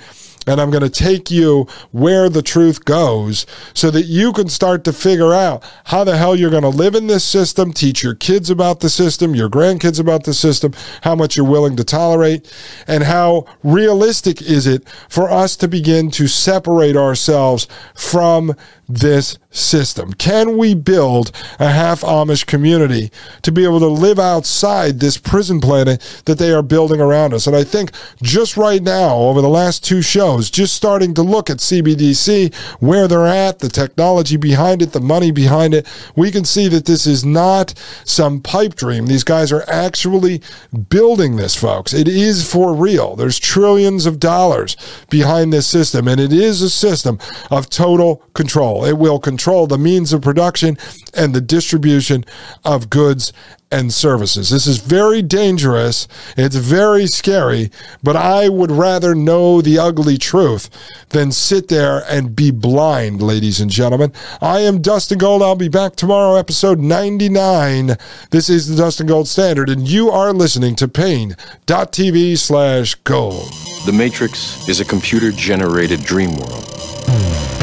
and 0.47 0.59
I'm 0.59 0.71
going 0.71 0.83
to 0.83 0.89
take 0.89 1.31
you 1.31 1.67
where 1.91 2.29
the 2.29 2.41
truth 2.41 2.85
goes 2.85 3.45
so 3.73 3.89
that 3.91 4.03
you 4.03 4.33
can 4.33 4.49
start 4.49 4.83
to 4.83 4.93
figure 4.93 5.33
out 5.33 5.63
how 5.85 6.03
the 6.03 6.17
hell 6.17 6.35
you're 6.35 6.51
going 6.51 6.63
to 6.63 6.69
live 6.69 6.95
in 6.95 7.07
this 7.07 7.23
system, 7.23 7.71
teach 7.71 8.03
your 8.03 8.15
kids 8.15 8.49
about 8.49 8.81
the 8.81 8.89
system, 8.89 9.35
your 9.35 9.49
grandkids 9.49 9.99
about 9.99 10.25
the 10.25 10.33
system, 10.33 10.73
how 11.01 11.15
much 11.15 11.37
you're 11.37 11.45
willing 11.45 11.75
to 11.77 11.83
tolerate, 11.83 12.53
and 12.87 13.03
how 13.03 13.45
realistic 13.63 14.41
is 14.41 14.67
it 14.67 14.87
for 15.09 15.31
us 15.31 15.55
to 15.57 15.67
begin 15.67 16.11
to 16.11 16.27
separate 16.27 16.97
ourselves 16.97 17.67
from 17.95 18.55
this 18.87 19.37
system? 19.49 20.13
Can 20.13 20.57
we 20.57 20.73
build 20.73 21.31
a 21.59 21.69
half 21.69 22.01
Amish 22.01 22.45
community 22.45 23.11
to 23.43 23.51
be 23.51 23.63
able 23.63 23.79
to 23.79 23.87
live 23.87 24.19
outside 24.19 24.99
this 24.99 25.17
prison 25.17 25.61
planet 25.61 26.23
that 26.25 26.37
they 26.39 26.51
are 26.51 26.63
building 26.63 26.99
around 26.99 27.33
us? 27.33 27.47
And 27.47 27.55
I 27.55 27.63
think 27.63 27.91
just 28.21 28.57
right 28.57 28.81
now, 28.81 29.15
over 29.15 29.41
the 29.41 29.49
last 29.49 29.83
two 29.83 30.01
shows, 30.01 30.49
just 30.49 30.75
starting 30.75 31.13
to 31.13 31.21
look 31.21 31.49
at 31.49 31.57
CBDC, 31.57 32.53
where 32.81 33.07
they're 33.07 33.27
at, 33.27 33.59
the 33.59 33.69
technology 33.69 34.37
behind 34.37 34.81
it, 34.81 34.91
the 34.91 34.99
money 34.99 35.31
behind 35.31 35.73
it, 35.73 35.87
we 36.15 36.31
can 36.31 36.45
see 36.45 36.67
that 36.69 36.85
this 36.85 37.05
is 37.05 37.23
not 37.23 37.73
some 38.05 38.41
pipe 38.41 38.75
dream. 38.75 39.05
These 39.05 39.23
guys 39.23 39.51
are 39.51 39.63
actually 39.67 40.41
building 40.89 41.35
this, 41.35 41.55
folks. 41.55 41.93
It 41.93 42.07
is 42.07 42.49
for 42.49 42.73
real. 42.73 43.15
There's 43.15 43.39
trillions 43.39 44.05
of 44.05 44.19
dollars 44.19 44.75
behind 45.09 45.53
this 45.53 45.67
system, 45.67 46.07
and 46.07 46.19
it 46.19 46.33
is 46.33 46.61
a 46.61 46.69
system 46.69 47.19
of 47.51 47.69
total 47.69 48.23
control. 48.33 48.72
It 48.81 48.97
will 48.97 49.19
control 49.19 49.67
the 49.67 49.77
means 49.77 50.13
of 50.13 50.21
production 50.21 50.77
and 51.13 51.33
the 51.33 51.41
distribution 51.41 52.25
of 52.65 52.89
goods 52.89 53.31
and 53.73 53.91
services. 53.91 54.51
This 54.51 54.67
is 54.67 54.77
very 54.77 55.23
dangerous. 55.23 56.07
It's 56.37 56.55
very 56.55 57.07
scary, 57.07 57.71
but 58.03 58.15
I 58.15 58.47
would 58.47 58.69
rather 58.69 59.15
know 59.15 59.61
the 59.61 59.79
ugly 59.79 60.17
truth 60.17 60.69
than 61.09 61.31
sit 61.31 61.69
there 61.69 62.03
and 62.07 62.35
be 62.35 62.51
blind, 62.51 63.21
ladies 63.21 63.59
and 63.59 63.71
gentlemen. 63.71 64.13
I 64.41 64.59
am 64.59 64.81
Dustin 64.81 65.17
Gold. 65.17 65.41
I'll 65.41 65.55
be 65.55 65.69
back 65.69 65.95
tomorrow, 65.95 66.35
episode 66.35 66.79
99. 66.79 67.97
This 68.29 68.47
is 68.47 68.67
the 68.67 68.75
Dustin 68.75 69.07
Gold 69.07 69.27
Standard, 69.27 69.69
and 69.69 69.87
you 69.87 70.11
are 70.11 70.33
listening 70.33 70.75
to 70.75 70.87
Paine.tv 70.87 72.37
slash 72.37 72.93
gold. 72.95 73.51
The 73.87 73.93
Matrix 73.93 74.69
is 74.69 74.79
a 74.81 74.85
computer 74.85 75.31
generated 75.31 76.03
dream 76.03 76.35
world 76.35 77.62